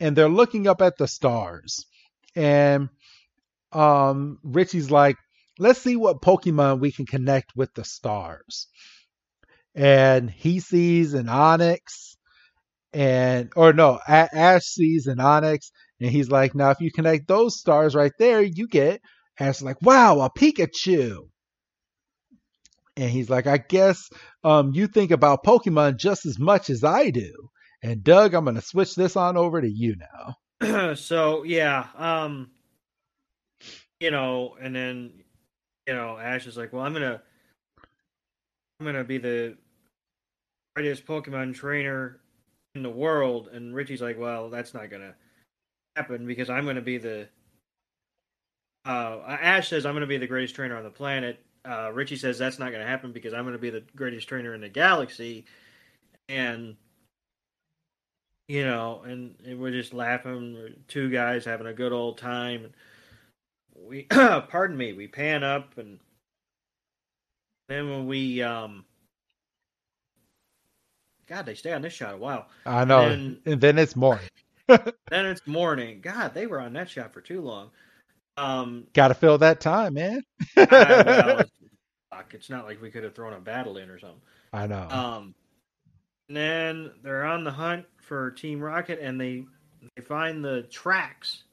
[0.01, 1.87] and they're looking up at the stars.
[2.35, 2.89] And
[3.73, 5.17] um, Richie's like,
[5.59, 8.69] let's see what Pokemon we can connect with the stars.
[9.75, 12.17] And he sees an Onix,
[12.93, 17.59] and or no, Ash sees an Onix, and he's like, now if you connect those
[17.59, 19.01] stars right there, you get.
[19.39, 21.29] Ash like, wow, a Pikachu.
[22.97, 24.09] And he's like, I guess
[24.45, 27.33] um, you think about Pokemon just as much as I do.
[27.83, 29.97] And Doug, I'm going to switch this on over to you
[30.61, 30.95] now.
[30.95, 31.89] so, yeah.
[31.97, 32.53] Um,
[33.99, 35.24] you know, and then,
[35.87, 37.21] you know, Ash is like, well, I'm to,
[38.81, 39.57] I'm to be the
[40.75, 42.21] greatest Pokemon trainer
[42.75, 43.49] in the world.
[43.53, 45.15] And Richie's like, well, that's not to
[45.97, 47.29] happen because I'm to be the,
[48.87, 52.39] uh, Ash says, I'm to be the greatest trainer on the planet uh, Richie says
[52.39, 55.47] that's not to happen because I'm to be the greatest trainer in the galaxy,
[56.29, 56.77] and
[58.49, 60.75] you know, and, and we're just laughing.
[60.89, 62.73] Two guys having a good old time.
[63.87, 65.99] We, pardon me, we pan up, and
[67.69, 68.85] then when we, um,
[71.27, 72.49] God, they stay on this shot a while.
[72.67, 74.29] I know, and then, and then it's morning.
[74.69, 76.01] then it's morning.
[76.01, 77.71] God, they were on that shot for too long.
[78.37, 80.23] Um, Got to fill that time, man.
[80.57, 81.41] I, well,
[82.21, 84.21] it's, it's not like we could have thrown a battle in or something.
[84.53, 84.89] I know.
[84.91, 85.35] Um,
[86.29, 89.45] and then they're on the hunt for Team Rocket, and they
[89.95, 91.44] they find the tracks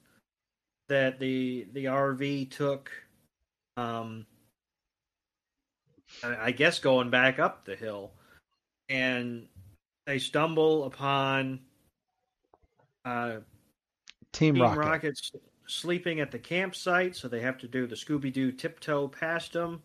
[0.88, 2.90] that the the RV took.
[3.76, 4.26] Um,
[6.22, 8.12] I, guess going back up the hill,
[8.90, 9.48] and
[10.06, 11.60] they stumble upon
[13.04, 13.36] uh,
[14.32, 14.78] Team, Team Rocket.
[14.78, 15.32] Rocket's
[15.66, 19.82] sleeping at the campsite, so they have to do the Scooby Doo tiptoe past them.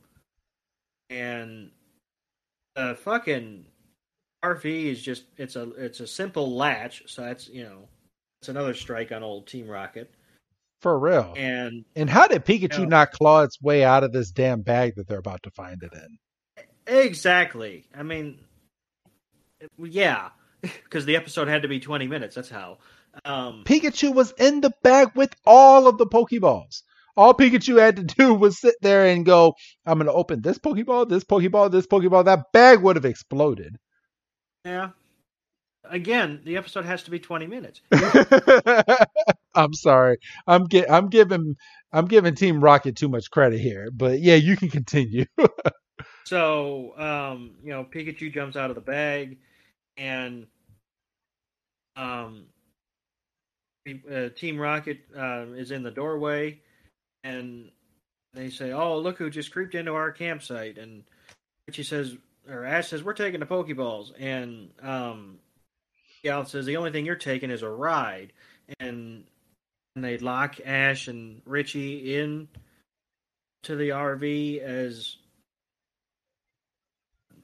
[1.10, 1.72] And
[2.76, 3.66] the fucking
[4.43, 7.88] RV is just it's a it's a simple latch, so that's you know
[8.41, 10.14] it's another strike on old Team Rocket.
[10.82, 11.34] For real.
[11.36, 14.61] And and how did Pikachu you know, not claw its way out of this damn
[14.61, 16.17] bag that they're about to find it in?
[16.86, 17.88] Exactly.
[17.95, 18.39] I mean,
[19.78, 20.30] yeah,
[20.61, 22.36] because the episode had to be twenty minutes.
[22.36, 22.78] That's how.
[23.25, 26.84] Um, Pikachu was in the bag with all of the Pokeballs.
[27.15, 29.55] All Pikachu had to do was sit there and go,
[29.88, 32.25] I'm going to open this Pokeball, this Pokeball, this Pokeball.
[32.25, 33.78] That bag would have exploded.
[34.63, 34.89] Yeah.
[35.89, 37.81] Again, the episode has to be 20 minutes.
[39.55, 40.17] I'm sorry.
[40.45, 41.55] I'm get, I'm giving
[41.91, 45.25] I'm giving Team Rocket too much credit here, but yeah, you can continue.
[46.25, 49.38] so, um, you know, Pikachu jumps out of the bag
[49.97, 50.47] and
[51.95, 52.45] um
[54.11, 56.59] uh, Team Rocket uh, is in the doorway,
[57.23, 57.71] and
[58.33, 61.03] they say, "Oh, look who just creeped into our campsite." And
[61.67, 62.17] Richie says,
[62.49, 65.39] or Ash says, "We're taking the Pokeballs," and um,
[66.28, 68.34] Gal says, "The only thing you're taking is a ride."
[68.82, 69.23] And
[69.95, 72.49] and they lock Ash and Richie in
[73.63, 75.15] to the RV as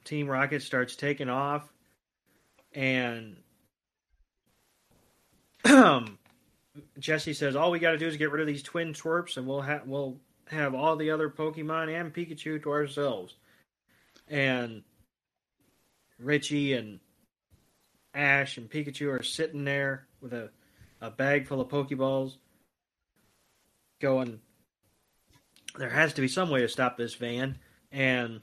[0.04, 1.66] Team Rocket starts taking off,
[2.74, 3.36] and
[6.98, 9.46] Jessie says all we got to do is get rid of these twin twerps, and
[9.46, 10.18] we'll have we'll
[10.48, 13.34] have all the other Pokemon and Pikachu to ourselves.
[14.28, 14.82] And
[16.18, 17.00] Richie and
[18.14, 20.50] Ash and Pikachu are sitting there with a,
[21.00, 22.36] a bag full of Pokeballs,
[24.00, 24.40] going,
[25.78, 27.58] there has to be some way to stop this van.
[27.90, 28.40] And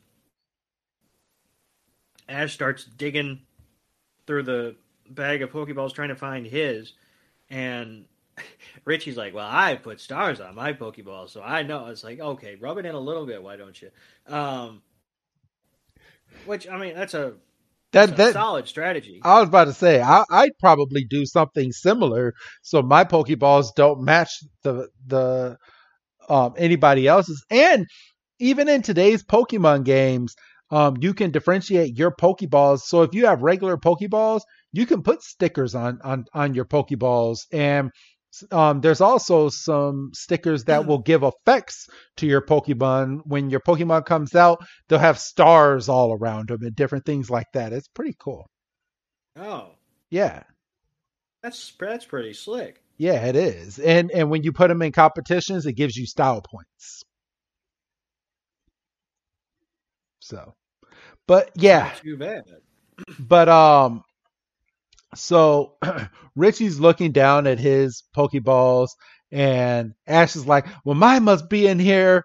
[2.28, 3.42] Ash starts digging
[4.28, 4.76] through the
[5.10, 6.94] bag of Pokeballs trying to find his.
[7.50, 8.06] And
[8.86, 11.88] Richie's like, Well, I put stars on my Pokeball, so I know.
[11.88, 13.92] It's like, okay, rub it in a little bit, why don't you?
[14.28, 14.82] Um,
[16.46, 17.34] which, I mean, that's a,
[17.94, 19.20] That that's a that solid strategy.
[19.24, 24.04] I was about to say I, I'd probably do something similar so my Pokeballs don't
[24.04, 24.32] match
[24.64, 25.58] the the
[26.30, 27.44] um, anybody else's.
[27.50, 27.88] And
[28.40, 30.36] even in today's Pokemon games,
[30.72, 32.82] um, you can differentiate your Pokeballs.
[32.82, 37.40] So if you have regular Pokeballs, you can put stickers on on on your Pokeballs,
[37.52, 37.92] and
[38.52, 43.22] um, there's also some stickers that will give effects to your Pokemon.
[43.26, 47.48] When your Pokemon comes out, they'll have stars all around them and different things like
[47.54, 47.74] that.
[47.74, 48.48] It's pretty cool.
[49.36, 49.76] Oh,
[50.12, 50.44] Yeah.
[51.44, 52.82] that's that's pretty slick.
[52.98, 53.80] Yeah, it is.
[53.80, 57.04] And and when you put them in competitions, it gives you style points.
[60.20, 60.54] So,
[61.28, 62.44] but yeah, Not too bad.
[63.20, 64.04] but um
[65.16, 65.78] so
[66.36, 68.90] Richie's looking down at his Pokeballs
[69.32, 72.24] and Ash is like, "Well, mine must be in here."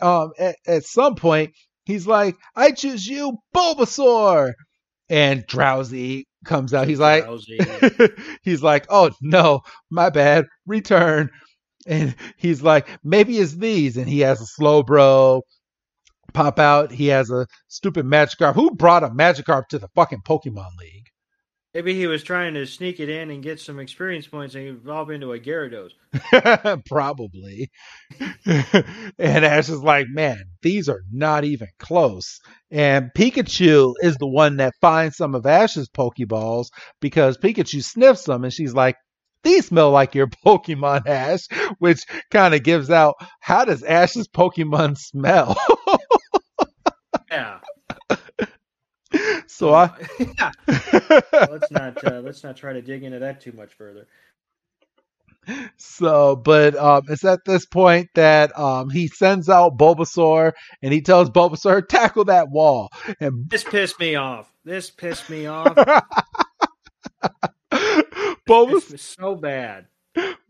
[0.00, 1.52] Um, at, at some point,
[1.84, 4.52] he's like, "I choose you, Bulbasaur,"
[5.08, 6.88] and Drowzee comes out.
[6.88, 7.26] He's like,
[8.42, 9.60] he's like, "Oh no,
[9.90, 10.46] my bad.
[10.66, 11.30] Return."
[11.86, 15.42] And he's like, "Maybe it's these." And he has a Slowbro
[16.32, 16.90] pop out.
[16.90, 18.54] He has a stupid Magikarp.
[18.54, 21.08] Who brought a Magikarp to the fucking Pokemon League?
[21.76, 25.10] Maybe he was trying to sneak it in and get some experience points and evolve
[25.10, 25.90] into a Gyarados.
[26.86, 27.70] Probably.
[28.46, 32.40] and Ash is like, man, these are not even close.
[32.70, 36.68] And Pikachu is the one that finds some of Ash's Pokeballs
[37.02, 38.96] because Pikachu sniffs them and she's like,
[39.42, 41.46] these smell like your Pokemon, Ash,
[41.78, 45.54] which kind of gives out how does Ash's Pokemon smell?
[47.30, 47.58] Yeah.
[49.46, 49.90] So I.
[50.38, 50.52] yeah.
[51.32, 54.06] Let's not uh, let's not try to dig into that too much further.
[55.76, 61.02] So, but um, it's at this point that um, he sends out Bulbasaur and he
[61.02, 62.90] tells Bulbasaur, tackle that wall.
[63.20, 64.52] And This pissed me off.
[64.64, 65.76] This pissed me off.
[68.48, 69.86] Bulbas- This was so bad.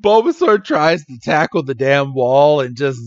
[0.03, 3.01] Bulbasaur tries to tackle the damn wall and just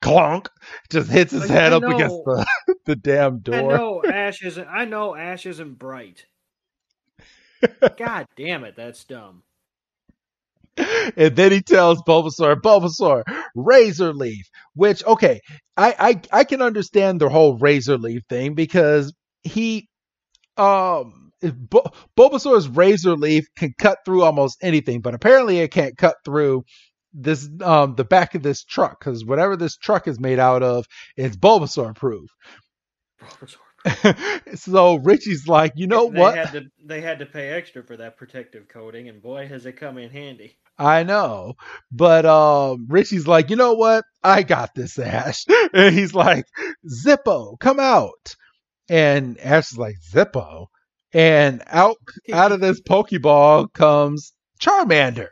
[0.00, 0.48] clunk,
[0.90, 2.46] just hits his Like, head I up against the,
[2.86, 3.76] the damn I door.
[3.76, 4.68] know Ash isn't.
[4.68, 6.26] I know Ash isn't bright.
[7.96, 9.42] God damn it, that's dumb.
[10.76, 13.22] and then he tells Bulbasaur, Bulbasaur,
[13.54, 14.46] Razor Leaf.
[14.74, 15.40] Which, okay,
[15.76, 15.94] I,
[16.32, 19.12] I I can understand the whole Razor Leaf thing because
[19.42, 19.88] he,
[20.56, 21.82] um, Bu-
[22.18, 26.64] Bulbasaur's Razor Leaf can cut through almost anything, but apparently it can't cut through
[27.16, 30.86] this um the back of this truck because whatever this truck is made out of,
[31.16, 32.28] it's Bulbasaur proof.
[34.54, 36.36] so Richie's like, you know they what?
[36.36, 39.72] Had to, they had to pay extra for that protective coating, and boy, has it
[39.72, 40.56] come in handy.
[40.78, 41.54] I know.
[41.92, 44.04] But um Richie's like, you know what?
[44.22, 45.44] I got this, Ash.
[45.72, 46.44] And he's like,
[46.88, 48.36] Zippo, come out.
[48.88, 50.66] And Ash is like, Zippo.
[51.12, 51.96] And out
[52.32, 55.28] out of this Pokeball comes Charmander.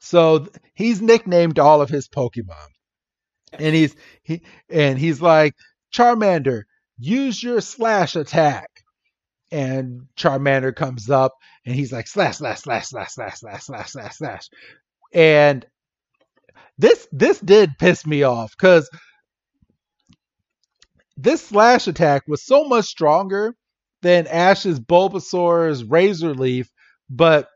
[0.00, 2.68] So he's nicknamed all of his Pokemon.
[3.52, 5.54] And he's he and he's like,
[5.94, 6.62] Charmander,
[6.98, 8.68] use your slash attack.
[9.50, 11.32] And Charmander comes up
[11.64, 14.48] and he's like slash slash slash slash slash slash slash slash slash.
[15.14, 15.64] And
[16.76, 18.90] this this did piss me off because
[21.16, 23.54] this slash attack was so much stronger
[24.02, 26.70] than Ash's Bulbasaur's Razor Leaf,
[27.10, 27.48] but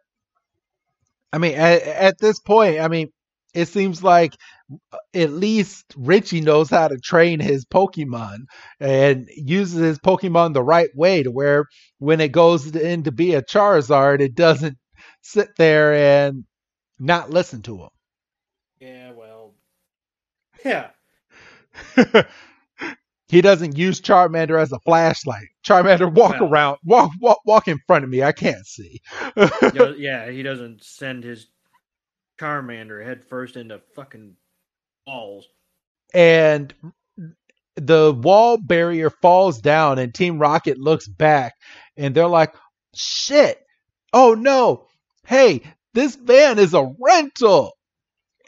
[1.32, 3.08] I mean at, at this point, I mean
[3.54, 4.34] it seems like
[5.14, 8.38] at least Richie knows how to train his Pokemon
[8.80, 11.66] and uses his Pokemon the right way to where
[11.98, 14.78] when it goes in to be a Charizard, it doesn't
[15.22, 16.44] sit there and
[16.98, 17.88] not listen to him.
[18.80, 19.54] Yeah, well,
[20.64, 20.90] yeah.
[23.28, 25.48] he doesn't use Charmander as a flashlight.
[25.66, 26.48] Charmander walk Well.
[26.48, 28.22] around, walk, walk, walk in front of me.
[28.22, 29.00] I can't see.
[29.96, 31.48] Yeah, he doesn't send his
[32.40, 34.36] Charmander head first into fucking
[35.06, 35.46] walls.
[36.14, 36.74] and
[37.76, 41.54] the wall barrier falls down, and Team Rocket looks back,
[41.96, 42.54] and they're like,
[42.94, 43.58] "Shit!
[44.12, 44.86] Oh no!
[45.26, 45.62] Hey,
[45.94, 47.72] this van is a rental."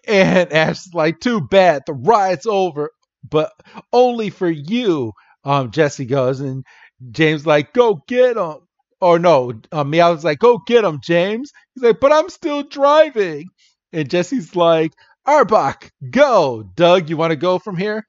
[0.07, 2.91] And Ash's like, "Too bad, the ride's over,
[3.29, 3.53] but
[3.93, 5.13] only for you."
[5.45, 6.65] Um, Jessie goes, and
[7.11, 8.59] James like, "Go get him."
[9.01, 13.47] Or no, um, Meowth's like, "Go get him, James." He's like, "But I'm still driving."
[13.93, 14.93] And Jessie's like,
[15.27, 16.69] Arbok, go.
[16.77, 18.07] Doug, you want to go from here?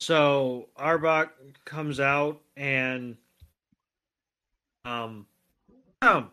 [0.00, 1.30] So Arbok
[1.64, 3.16] comes out and
[4.84, 5.26] um,
[6.02, 6.30] um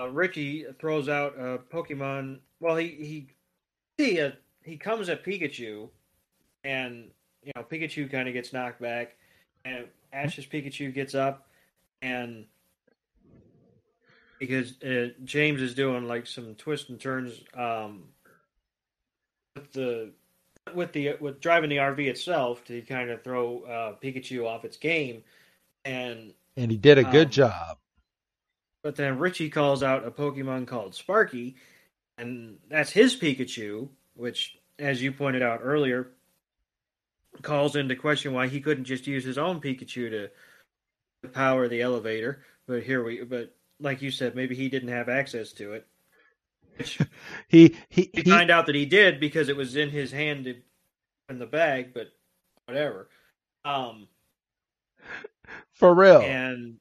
[0.00, 2.38] uh, Richie throws out a Pokemon.
[2.60, 3.26] Well, he he
[3.98, 4.30] he uh,
[4.64, 5.88] he comes at Pikachu,
[6.64, 7.10] and
[7.42, 9.16] you know Pikachu kind of gets knocked back,
[9.64, 11.48] and Ash's Pikachu gets up,
[12.02, 12.46] and
[14.40, 18.04] because uh, James is doing like some twists and turns um,
[19.54, 20.10] with the
[20.74, 24.78] with the with driving the RV itself to kind of throw uh, Pikachu off its
[24.78, 25.22] game,
[25.84, 27.78] and and he did a good um, job.
[28.82, 31.56] But then Richie calls out a Pokemon called Sparky,
[32.16, 36.12] and that's his Pikachu, which, as you pointed out earlier,
[37.42, 40.30] calls into question why he couldn't just use his own Pikachu
[41.22, 42.42] to power the elevator.
[42.66, 45.86] But here we, but like you said, maybe he didn't have access to it.
[46.76, 46.98] Which
[47.48, 50.46] he he, he find out that he did because it was in his hand
[51.28, 51.92] in the bag.
[51.94, 52.08] But
[52.66, 53.08] whatever.
[53.64, 54.08] Um,
[55.72, 56.20] for real.
[56.20, 56.76] and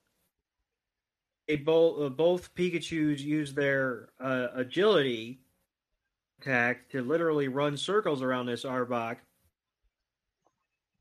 [1.47, 5.39] they both uh, both Pikachu's use their uh, agility
[6.39, 9.18] attack to literally run circles around this Arbok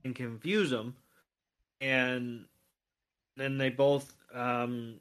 [0.05, 0.96] and confuse them,
[1.80, 2.46] and
[3.36, 5.01] then they both um,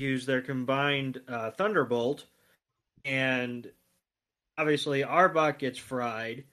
[0.00, 2.24] use their combined uh, Thunderbolt,
[3.04, 3.70] and
[4.58, 6.44] obviously Arbok gets fried.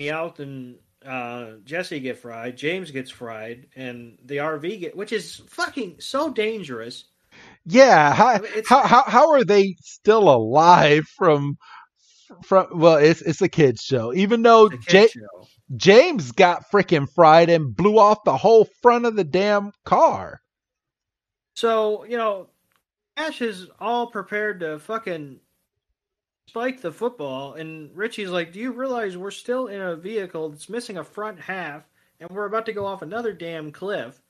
[0.00, 0.76] Meowth and
[1.06, 6.30] uh, Jessie get fried, James gets fried, and the RV get, which is fucking so
[6.30, 7.04] dangerous.
[7.64, 11.56] Yeah, how, I mean, how how how are they still alive from
[12.44, 12.66] from?
[12.74, 14.12] Well, it's it's a kids show.
[14.12, 15.46] Even though kid show.
[15.74, 20.40] James got freaking fried and blew off the whole front of the damn car.
[21.54, 22.48] So you know,
[23.16, 25.40] Ash is all prepared to fucking
[26.48, 30.68] spike the football, and Richie's like, "Do you realize we're still in a vehicle that's
[30.68, 31.84] missing a front half,
[32.20, 34.20] and we're about to go off another damn cliff?"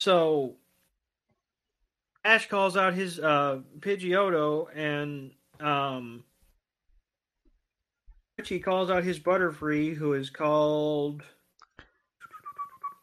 [0.00, 0.56] So
[2.24, 6.24] Ash calls out his uh, Pidgeotto, and um,
[8.38, 11.22] Richie calls out his Butterfree, who is called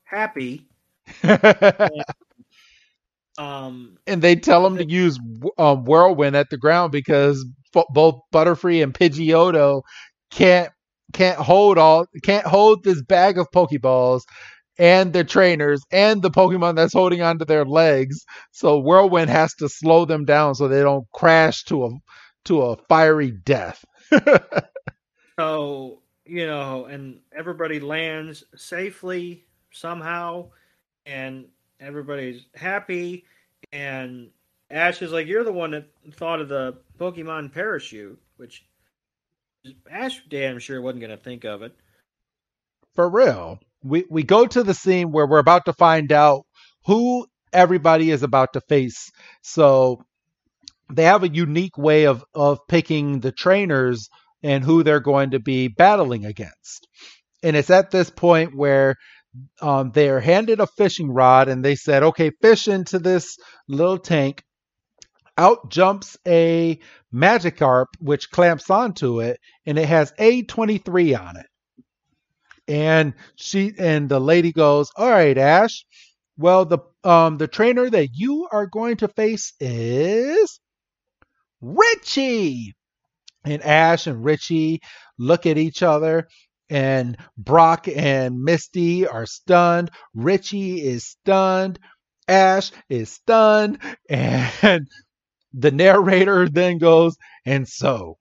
[0.04, 0.68] Happy.
[3.40, 5.18] Um, and they tell him to use
[5.58, 9.84] um, whirlwind at the ground because f- both Butterfree and Pidgeotto
[10.30, 10.72] can't
[11.14, 14.24] can't hold all can't hold this bag of Pokeballs
[14.78, 18.26] and their trainers and the Pokemon that's holding onto their legs.
[18.52, 21.90] So whirlwind has to slow them down so they don't crash to a
[22.46, 23.86] to a fiery death.
[25.40, 30.52] So, you know, and everybody lands safely somehow,
[31.06, 31.48] and
[31.80, 33.26] everybody's happy.
[33.72, 34.30] And
[34.70, 38.66] Ash is like, You're the one that thought of the Pokemon parachute, which
[39.90, 41.74] Ash damn sure wasn't going to think of it.
[42.96, 43.60] For real.
[43.84, 46.46] We we go to the scene where we're about to find out
[46.86, 49.10] who everybody is about to face.
[49.42, 50.04] So
[50.92, 54.10] they have a unique way of of picking the trainers
[54.44, 56.88] and who they're going to be battling against.
[57.44, 58.96] And it's at this point where
[59.62, 64.00] um, they are handed a fishing rod and they said, okay, fish into this little
[64.00, 64.44] tank.
[65.38, 66.80] Out jumps a
[67.14, 71.46] Magikarp, which clamps onto it, and it has A23 on it.
[72.68, 75.86] And she and the lady goes, "All right, Ash.
[76.38, 80.60] Well, the um the trainer that you are going to face is
[81.62, 82.74] Richie."
[83.46, 84.82] And Ash and Richie
[85.18, 86.28] look at each other,
[86.70, 89.92] and Brock and Misty are stunned.
[90.14, 91.80] Richie is stunned.
[92.28, 93.80] Ash is stunned,
[94.10, 94.88] and
[95.52, 98.18] the narrator then goes, and so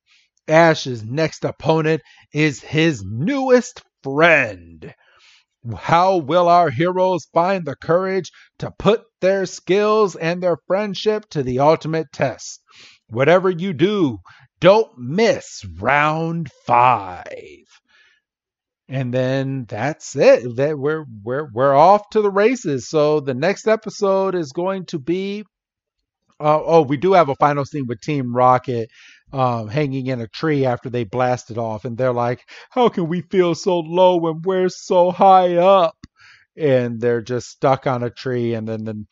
[0.49, 2.01] Ash's next opponent
[2.33, 4.95] is his newest friend.
[5.77, 8.31] How will our heroes find the courage
[8.61, 12.63] to put their skills and their friendship to the ultimate test?
[13.11, 14.19] Whatever you do,
[14.61, 17.67] don't miss round five.
[18.89, 20.57] And then that's it.
[20.57, 22.89] That we're we're we're off to the races.
[22.89, 25.45] So the next episode is going to be
[26.41, 28.91] uh, oh, we do have a final scene with Team Rocket
[29.33, 33.23] um, hanging in a tree after they blasted off, and they're like, "How can we
[33.23, 35.97] feel so low when we're so high up?"
[36.57, 39.05] And they're just stuck on a tree, and then the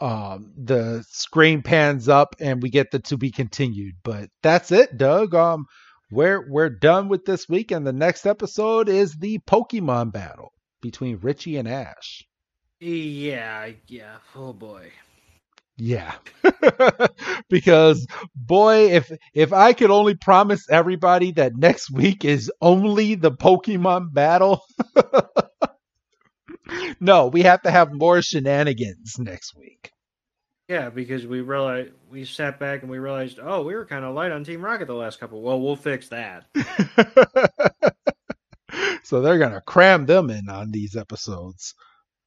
[0.00, 3.94] um, the screen pans up, and we get the to be continued.
[4.02, 5.34] But that's it, Doug.
[5.34, 5.66] Um,
[6.10, 11.18] we're we're done with this week, and the next episode is the Pokemon battle between
[11.18, 12.22] Richie and Ash.
[12.80, 14.16] Yeah, yeah.
[14.34, 14.92] Oh boy.
[15.78, 16.14] Yeah.
[17.50, 23.32] because boy, if if I could only promise everybody that next week is only the
[23.32, 24.62] Pokemon battle.
[27.00, 29.90] no, we have to have more shenanigans next week.
[30.68, 34.14] Yeah, because we realized we sat back and we realized, oh, we were kind of
[34.14, 35.40] light on Team Rocket the last couple.
[35.40, 36.46] Well, we'll fix that.
[39.04, 41.74] so they're gonna cram them in on these episodes.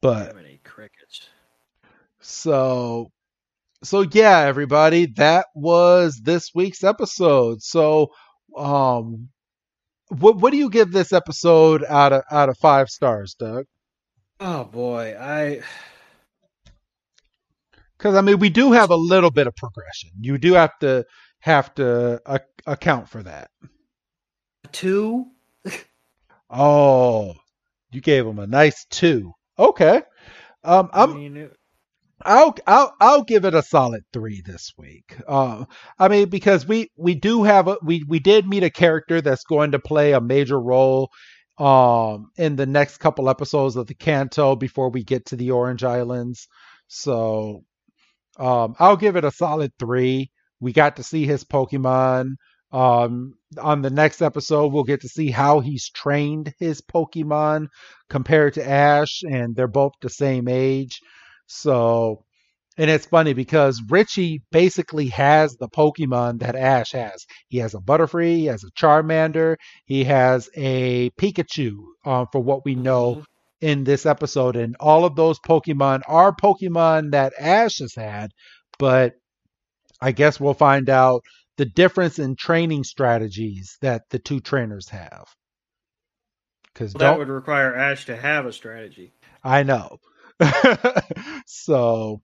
[0.00, 0.34] But
[0.64, 1.28] crickets.
[2.20, 3.10] So
[3.82, 7.62] so yeah, everybody, that was this week's episode.
[7.62, 8.08] So
[8.56, 9.28] um
[10.08, 13.66] what what do you give this episode out of out of five stars, Doug?
[14.40, 15.60] Oh boy, I
[18.00, 20.10] because I mean we do have a little bit of progression.
[20.20, 21.04] You do have to
[21.40, 23.50] have to uh, account for that.
[24.72, 25.26] Two.
[26.50, 27.34] oh,
[27.92, 29.32] you gave him a nice two.
[29.58, 30.02] Okay.
[30.64, 31.10] Um, I'm.
[31.10, 31.52] I mean, it...
[32.22, 35.16] I'll I'll I'll give it a solid three this week.
[35.26, 35.64] Uh,
[35.98, 39.44] I mean because we we do have a we we did meet a character that's
[39.44, 41.10] going to play a major role
[41.58, 45.84] um in the next couple episodes of the Kanto before we get to the Orange
[45.84, 46.46] Islands.
[46.88, 47.64] So
[48.38, 50.30] um I'll give it a solid three.
[50.60, 52.34] We got to see his Pokemon.
[52.72, 57.66] Um, on the next episode, we'll get to see how he's trained his Pokemon
[58.08, 61.00] compared to Ash, and they're both the same age.
[61.46, 62.24] So,
[62.78, 67.26] and it's funny because Richie basically has the Pokemon that Ash has.
[67.48, 71.72] He has a Butterfree, he has a Charmander, he has a Pikachu,
[72.04, 73.22] uh, for what we know mm-hmm.
[73.60, 74.56] In this episode.
[74.56, 78.30] And all of those Pokemon are Pokemon that Ash has had,
[78.78, 79.14] but
[80.00, 81.22] I guess we'll find out
[81.56, 85.26] the difference in training strategies that the two trainers have.
[86.72, 89.12] Because well, that would require Ash to have a strategy.
[89.44, 89.98] I know.
[91.46, 92.22] so,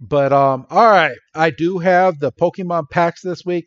[0.00, 3.66] but um, all right, I do have the Pokemon packs this week.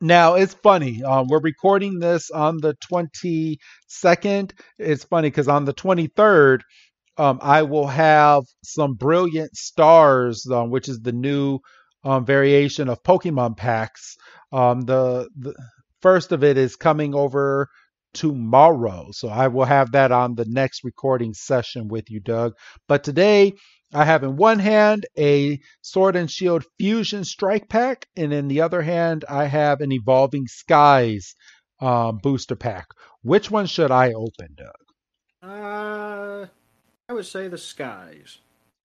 [0.00, 1.02] Now it's funny.
[1.02, 4.54] Um, we're recording this on the twenty second.
[4.78, 6.62] It's funny because on the twenty third,
[7.16, 11.60] um, I will have some brilliant stars, um, which is the new
[12.04, 14.16] um, variation of Pokemon packs.
[14.52, 15.54] Um, the, the
[16.02, 17.68] first of it is coming over
[18.12, 19.08] tomorrow.
[19.12, 22.54] So I will have that on the next recording session with you, Doug.
[22.88, 23.54] But today
[23.94, 28.60] I have in one hand a Sword and Shield Fusion Strike Pack, and in the
[28.60, 31.36] other hand I have an Evolving Skies
[31.80, 32.86] um, booster pack.
[33.22, 35.48] Which one should I open, Doug?
[35.48, 36.46] Uh,
[37.08, 38.38] I would say the Skies.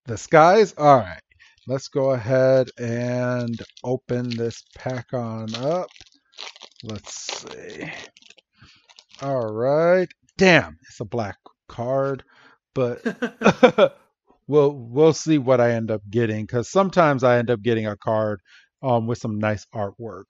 [0.06, 0.76] The Skies?
[0.78, 1.22] All right.
[1.68, 5.90] Let's go ahead and open this pack on up.
[6.84, 7.92] Let's see.
[9.22, 10.08] All right.
[10.38, 11.38] Damn, it's a black
[11.68, 12.24] card,
[12.74, 13.02] but
[14.50, 17.96] we'll we'll see what I end up getting because sometimes I end up getting a
[17.96, 18.42] card
[18.82, 20.26] um, with some nice artwork.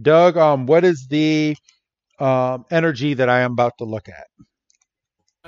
[0.00, 1.56] Doug, um, what is the
[2.18, 4.26] um, energy that I am about to look at?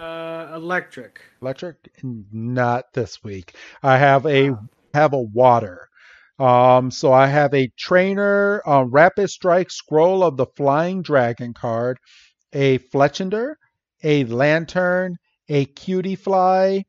[0.00, 1.20] Uh, electric.
[1.40, 1.76] Electric?
[2.02, 3.54] Not this week.
[3.82, 4.52] I have a
[4.92, 5.88] have a water.
[6.38, 11.98] Um, so I have a trainer, uh, rapid strike scroll of the flying dragon card,
[12.52, 13.54] a Fletchinder,
[14.02, 15.16] a Lanturn,
[15.48, 16.84] a Cutiefly,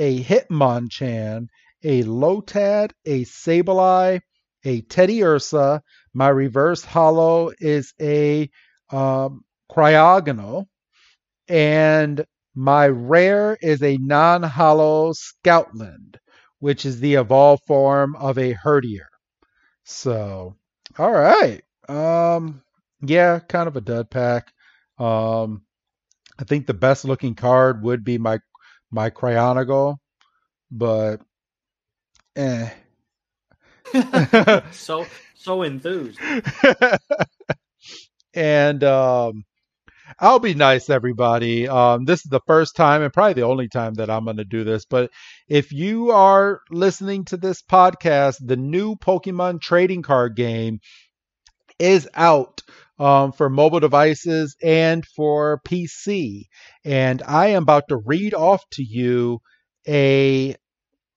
[0.00, 1.46] a Hitmonchan,
[1.84, 4.20] a Lotad, a Sableye,
[4.64, 5.80] a Teddiursa.
[6.12, 8.50] My reverse holo is a
[8.90, 10.66] um, Cryogonal,
[11.46, 12.24] and
[12.56, 16.16] my rare is a non holo Stoutland
[16.60, 19.08] which is the evolved form of a herdier.
[19.84, 20.54] So,
[20.98, 21.62] all right.
[21.88, 22.62] Um,
[23.00, 24.52] yeah, kind of a dud pack.
[24.98, 25.62] Um,
[26.38, 28.38] I think the best looking card would be my
[28.90, 29.96] my Cryogonal,
[30.70, 31.20] but
[32.36, 32.70] eh.
[34.72, 36.18] so so enthused.
[38.34, 39.44] and um
[40.18, 41.68] I'll be nice, everybody.
[41.68, 44.44] Um, this is the first time and probably the only time that I'm going to
[44.44, 44.84] do this.
[44.84, 45.10] But
[45.48, 50.80] if you are listening to this podcast, the new Pokemon trading card game
[51.78, 52.60] is out
[53.00, 56.44] um, for mobile devices and for PC.
[56.84, 59.40] And I am about to read off to you
[59.88, 60.54] a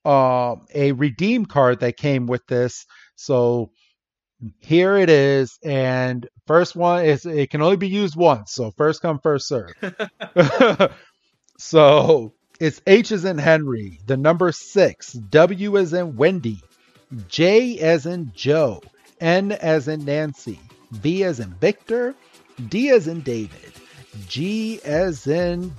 [0.05, 2.85] um, a redeem card that came with this.
[3.15, 3.71] So
[4.59, 9.01] here it is and first one is it can only be used once so first
[9.01, 9.71] come first serve
[11.57, 16.59] so it's h is in henry the number six w is in wendy
[17.29, 18.81] j as in joe
[19.21, 20.59] n as in nancy
[20.93, 22.15] v as in victor
[22.69, 23.73] d as in david
[24.27, 25.71] g as in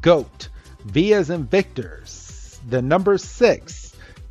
[0.00, 0.48] goat
[0.86, 2.02] v as in victor
[2.68, 3.88] the number six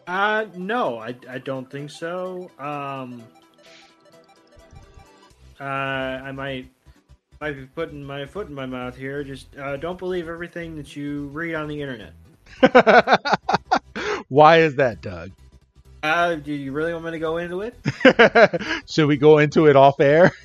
[0.07, 2.49] Uh no, I, I don't think so.
[2.57, 3.23] Um
[5.59, 6.69] uh I might
[7.41, 9.23] might be putting my foot in my mouth here.
[9.23, 12.13] Just uh, don't believe everything that you read on the internet.
[14.29, 15.31] Why is that, Doug?
[16.03, 17.75] Uh, do you really want me to go into it?
[18.89, 20.31] Should we go into it off air?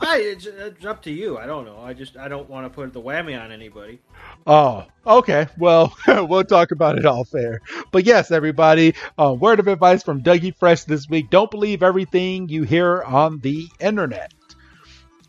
[0.00, 1.38] I, it's, it's up to you.
[1.38, 1.78] I don't know.
[1.78, 4.00] I just I don't want to put the whammy on anybody.
[4.46, 5.46] Oh, okay.
[5.56, 7.60] Well, we'll talk about it off air.
[7.92, 12.48] But yes, everybody, uh, word of advice from Dougie Fresh this week: don't believe everything
[12.48, 14.32] you hear on the internet.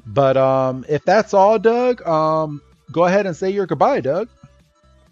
[0.05, 2.61] But um, if that's all, Doug, um,
[2.91, 4.29] go ahead and say your goodbye, Doug.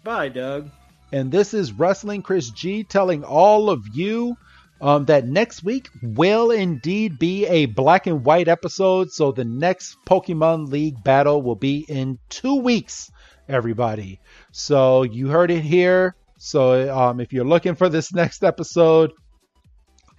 [0.02, 0.70] Bye, Doug.
[1.12, 4.36] And this is Wrestling Chris G telling all of you
[4.80, 9.10] um, that next week will indeed be a black and white episode.
[9.10, 13.10] So the next Pokemon League battle will be in two weeks,
[13.48, 14.20] everybody.
[14.52, 16.14] So you heard it here.
[16.38, 19.12] So um, if you're looking for this next episode,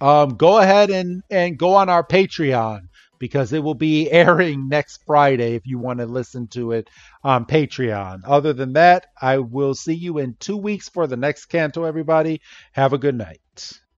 [0.00, 2.82] um, go ahead and, and go on our Patreon
[3.18, 6.88] because it will be airing next Friday if you want to listen to it
[7.24, 8.22] on Patreon.
[8.24, 12.40] Other than that, I will see you in two weeks for the next Kanto, everybody.
[12.72, 13.81] Have a good night.